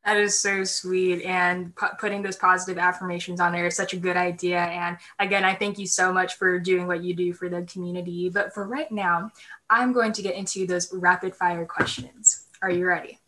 That 0.05 0.17
is 0.17 0.37
so 0.37 0.65
sweet. 0.65 1.23
And 1.23 1.73
pu- 1.75 1.95
putting 1.97 2.21
those 2.21 2.35
positive 2.35 2.77
affirmations 2.77 3.39
on 3.39 3.53
there 3.53 3.65
is 3.67 3.75
such 3.75 3.93
a 3.93 3.97
good 3.97 4.17
idea. 4.17 4.59
And 4.59 4.97
again, 5.17 5.45
I 5.45 5.55
thank 5.55 5.79
you 5.79 5.87
so 5.87 6.11
much 6.11 6.35
for 6.35 6.59
doing 6.59 6.87
what 6.87 7.03
you 7.03 7.15
do 7.15 7.31
for 7.31 7.47
the 7.47 7.61
community. 7.63 8.29
But 8.29 8.53
for 8.53 8.67
right 8.67 8.91
now, 8.91 9.31
I'm 9.69 9.93
going 9.93 10.11
to 10.13 10.21
get 10.21 10.35
into 10.35 10.67
those 10.67 10.93
rapid 10.93 11.35
fire 11.35 11.65
questions. 11.65 12.47
Are 12.61 12.69
you 12.69 12.85
ready? 12.85 13.19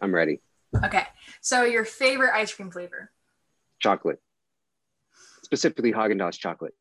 I'm 0.00 0.14
ready. 0.14 0.40
Okay. 0.84 1.04
So, 1.40 1.64
your 1.64 1.84
favorite 1.84 2.32
ice 2.34 2.52
cream 2.52 2.70
flavor? 2.70 3.10
Chocolate. 3.78 4.20
Specifically, 5.42 5.92
Häagen-Dazs 5.92 6.38
chocolate. 6.38 6.74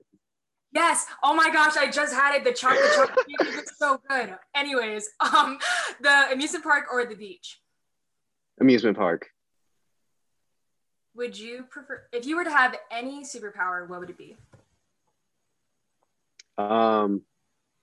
Yes. 0.71 1.05
Oh 1.23 1.33
my 1.33 1.49
gosh, 1.49 1.77
I 1.77 1.89
just 1.89 2.13
had 2.13 2.35
it. 2.35 2.43
The 2.43 2.53
chocolate 2.53 2.91
chocolate 2.95 3.25
it's 3.39 3.77
so 3.77 3.99
good. 4.09 4.35
Anyways, 4.55 5.09
um, 5.19 5.57
the 6.01 6.31
amusement 6.31 6.63
park 6.63 6.85
or 6.91 7.05
the 7.05 7.15
beach? 7.15 7.59
Amusement 8.59 8.97
park. 8.97 9.29
Would 11.15 11.37
you 11.37 11.63
prefer 11.69 12.03
if 12.13 12.25
you 12.25 12.35
were 12.35 12.43
to 12.43 12.51
have 12.51 12.75
any 12.91 13.23
superpower, 13.23 13.87
what 13.89 13.99
would 13.99 14.09
it 14.09 14.17
be? 14.17 14.37
Um, 16.57 17.23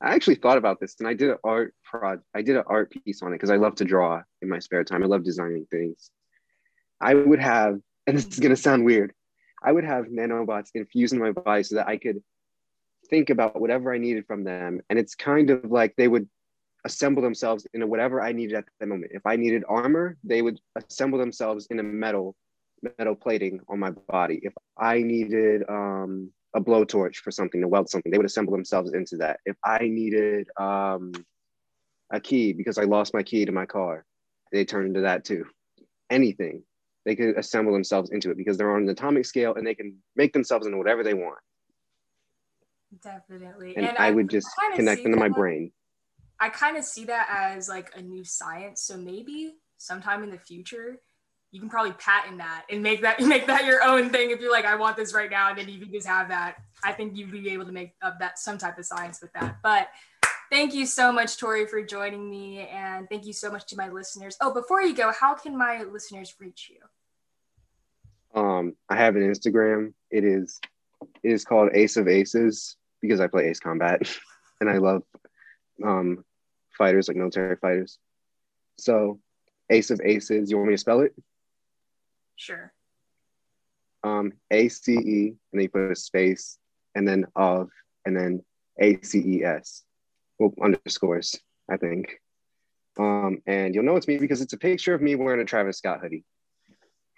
I 0.01 0.15
actually 0.15 0.37
thought 0.37 0.59
about 0.59 0.79
this, 0.81 0.97
and 1.01 1.09
I 1.09 1.15
did 1.15 1.31
an 1.31 1.39
art 1.43 1.75
prod. 1.83 2.21
I 2.35 2.43
did 2.43 2.57
an 2.57 2.65
art 2.67 2.93
piece 2.93 3.23
on 3.23 3.33
it 3.33 3.37
because 3.37 3.51
I 3.51 3.57
love 3.57 3.75
to 3.77 3.85
draw 3.85 4.23
in 4.43 4.49
my 4.49 4.59
spare 4.59 4.85
time. 4.85 5.03
I 5.03 5.07
love 5.07 5.25
designing 5.25 5.67
things. 5.71 6.11
I 7.01 7.15
would 7.15 7.41
have, 7.41 7.81
and 8.07 8.17
this 8.17 8.27
is 8.27 8.39
gonna 8.39 8.57
sound 8.57 8.85
weird. 8.85 9.13
I 9.63 9.73
would 9.73 9.85
have 9.85 10.07
nanobots 10.07 10.71
infused 10.75 11.15
in 11.15 11.19
my 11.19 11.33
body 11.33 11.63
so 11.63 11.77
that 11.77 11.89
I 11.89 11.97
could 11.97 12.23
think 13.07 13.31
about 13.31 13.61
whatever 13.61 13.93
I 13.93 13.99
needed 13.99 14.27
from 14.27 14.45
them. 14.45 14.81
And 14.91 14.99
it's 14.99 15.15
kind 15.15 15.51
of 15.51 15.71
like 15.71 15.95
they 15.97 16.09
would 16.09 16.29
assemble 16.85 17.23
themselves 17.23 17.67
into 17.75 17.87
whatever 17.87 18.23
I 18.23 18.33
needed 18.33 18.57
at 18.57 18.65
the 18.81 18.87
moment. 18.87 19.13
If 19.15 19.27
I 19.27 19.37
needed 19.37 19.65
armor, 19.69 20.17
they 20.23 20.43
would 20.43 20.61
assemble 20.77 21.19
themselves 21.19 21.67
in 21.71 21.81
a 21.81 21.83
metal 21.83 22.37
metal 22.99 23.15
plating 23.15 23.61
on 23.69 23.79
my 23.79 23.91
body. 23.91 24.39
If 24.43 24.53
I 24.79 25.03
needed 25.03 25.63
um, 25.69 26.31
a 26.55 26.61
blowtorch 26.61 27.17
for 27.17 27.31
something 27.31 27.61
to 27.61 27.69
weld 27.69 27.89
something, 27.89 28.13
they 28.13 28.19
would 28.19 28.27
assemble 28.27 28.53
themselves 28.53 28.93
into 28.93 29.17
that. 29.17 29.41
If 29.45 29.57
I 29.65 29.79
needed 29.81 30.49
um, 30.59 31.13
a 32.11 32.21
key 32.21 32.53
because 32.53 32.79
I 32.79 32.85
lost 32.85 33.15
my 33.15 33.23
key 33.23 33.45
to 33.45 33.53
my 33.53 33.67
car, 33.67 34.05
they 34.53 34.65
turn 34.65 34.87
into 34.87 35.01
that 35.01 35.25
too. 35.25 35.47
Anything, 36.11 36.63
they 37.05 37.17
could 37.17 37.37
assemble 37.37 37.73
themselves 37.73 38.11
into 38.11 38.31
it 38.31 38.37
because 38.37 38.57
they're 38.57 38.75
on 38.75 38.83
an 38.83 38.89
atomic 38.89 39.25
scale 39.27 39.55
and 39.55 39.67
they 39.67 39.75
can 39.75 39.97
make 40.15 40.33
themselves 40.33 40.67
into 40.67 40.79
whatever 40.79 41.03
they 41.03 41.15
want. 41.15 41.39
Definitely. 43.03 43.77
And, 43.77 43.87
and 43.87 43.99
I, 43.99 44.09
I, 44.09 44.11
would 44.11 44.31
just 44.31 44.49
connect 44.75 45.03
them 45.03 45.13
to 45.13 45.19
my 45.19 45.29
brain. 45.29 45.73
I 46.39 46.49
kind 46.49 46.77
of 46.77 46.85
see 46.85 47.05
that 47.07 47.29
as 47.55 47.69
like 47.69 47.91
a 47.97 48.03
new 48.03 48.25
science. 48.25 48.83
So 48.83 48.97
maybe 48.97 49.55
sometime 49.79 50.23
in 50.23 50.31
the 50.31 50.39
future, 50.39 51.01
you 51.51 51.61
can 51.61 51.69
probably 51.69 51.93
patent 51.93 52.39
that 52.39 52.65
and 52.71 52.83
make 52.83 53.03
that 53.03 53.21
make 53.27 53.47
that 53.47 53.65
your 53.65 53.83
own 53.83 54.11
thing 54.11 54.31
if 54.31 54.41
you're 54.41 54.53
like, 54.53 54.65
I 54.65 54.77
want 54.77 54.97
this 54.97 55.15
right 55.15 55.31
now, 55.31 55.51
and 55.51 55.59
then 55.59 55.69
you 55.69 55.81
can 55.81 55.93
just 55.93 56.07
have 56.07 56.29
that. 56.29 56.57
I 56.85 56.93
think 56.93 57.17
you'd 57.17 57.33
be 57.33 57.51
able 57.51 57.67
to 57.67 57.73
make 57.73 57.95
up 58.03 58.19
that 58.21 58.39
some 58.39 58.59
type 58.59 58.79
of 58.79 58.85
science 58.85 59.21
with 59.21 59.33
that. 59.33 59.57
But 59.63 59.89
thank 60.51 60.75
you 60.75 60.87
so 60.87 61.13
much, 61.13 61.39
Tory, 61.39 61.67
for 61.67 61.83
joining 61.83 62.29
me, 62.29 62.69
and 62.69 63.09
thank 63.09 63.27
you 63.27 63.33
so 63.33 63.51
much 63.51 63.67
to 63.67 63.77
my 63.77 63.89
listeners. 63.89 64.37
Oh, 64.41 64.53
before 64.53 64.83
you 64.83 64.95
go, 64.95 65.13
how 65.19 65.35
can 65.35 65.57
my 65.57 65.83
listeners 65.85 66.35
reach 66.39 66.71
you? 66.71 68.41
Um, 68.41 68.77
I 68.91 68.97
have 68.97 69.17
an 69.17 69.23
Instagram. 69.23 69.95
It 70.11 70.25
is 70.25 70.61
it 71.23 71.31
is 71.31 71.45
called 71.45 71.71
Ace 71.75 71.97
of 71.97 72.09
Aces 72.09 72.77
because 73.07 73.21
I 73.21 73.27
play 73.27 73.49
Ace 73.49 73.61
Combat 73.61 74.03
and 74.61 74.71
I 74.71 74.79
love 74.79 75.03
um, 75.85 76.25
fighters 76.77 77.09
like 77.09 77.17
military 77.17 77.57
fighters. 77.57 77.99
So 78.79 79.21
Ace 79.71 79.91
of 79.91 80.01
Aces, 80.05 80.51
you 80.51 80.57
want 80.57 80.69
me 80.69 80.75
to 80.75 80.79
spell 80.79 81.01
it? 81.01 81.15
Sure. 82.37 82.73
Um, 84.05 84.33
A 84.51 84.69
C 84.69 84.93
E, 84.93 85.27
and 85.29 85.39
then 85.53 85.63
you 85.63 85.69
put 85.69 85.91
a 85.91 85.97
space, 85.97 86.59
and 86.95 87.09
then 87.09 87.27
of, 87.35 87.71
and 88.05 88.17
then 88.17 88.45
A 88.81 89.01
C 89.03 89.19
E 89.19 89.45
S. 89.45 89.83
Well, 90.39 90.53
underscores, 90.63 91.41
I 91.69 91.77
think. 91.77 92.21
Um, 92.99 93.43
and 93.47 93.75
you'll 93.75 93.85
know 93.85 93.97
it's 93.97 94.09
me 94.09 94.19
because 94.19 94.41
it's 94.41 94.53
a 94.53 94.59
picture 94.59 94.95
of 94.95 95.03
me 95.03 95.15
wearing 95.15 95.41
a 95.41 95.45
Travis 95.45 95.79
Scott 95.79 96.01
hoodie. 96.01 96.25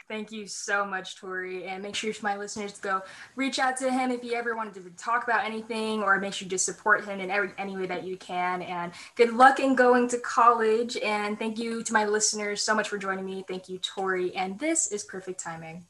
Thank 0.08 0.32
you 0.32 0.46
so 0.46 0.86
much, 0.86 1.16
Tory. 1.16 1.66
And 1.66 1.82
make 1.82 1.94
sure 1.94 2.14
for 2.14 2.24
my 2.24 2.36
listeners 2.38 2.72
to 2.72 2.80
go 2.80 3.02
reach 3.36 3.58
out 3.58 3.76
to 3.76 3.90
him 3.90 4.10
if 4.10 4.24
you 4.24 4.32
ever 4.32 4.56
wanted 4.56 4.72
to 4.74 4.90
talk 4.96 5.24
about 5.24 5.44
anything 5.44 6.02
or 6.02 6.18
make 6.18 6.32
sure 6.32 6.48
to 6.48 6.58
support 6.58 7.04
him 7.04 7.20
in 7.20 7.30
every 7.30 7.52
any 7.58 7.76
way 7.76 7.84
that 7.86 8.04
you 8.04 8.16
can. 8.16 8.62
And 8.62 8.92
good 9.16 9.34
luck 9.34 9.60
in 9.60 9.74
going 9.74 10.08
to 10.08 10.18
college. 10.18 10.96
And 10.96 11.38
thank 11.38 11.58
you 11.58 11.82
to 11.82 11.92
my 11.92 12.06
listeners 12.06 12.62
so 12.62 12.74
much 12.74 12.88
for 12.88 12.96
joining 12.96 13.26
me. 13.26 13.44
Thank 13.46 13.68
you, 13.68 13.76
Tory. 13.78 14.34
And 14.34 14.58
this 14.58 14.90
is 14.90 15.04
perfect 15.04 15.40
timing. 15.40 15.84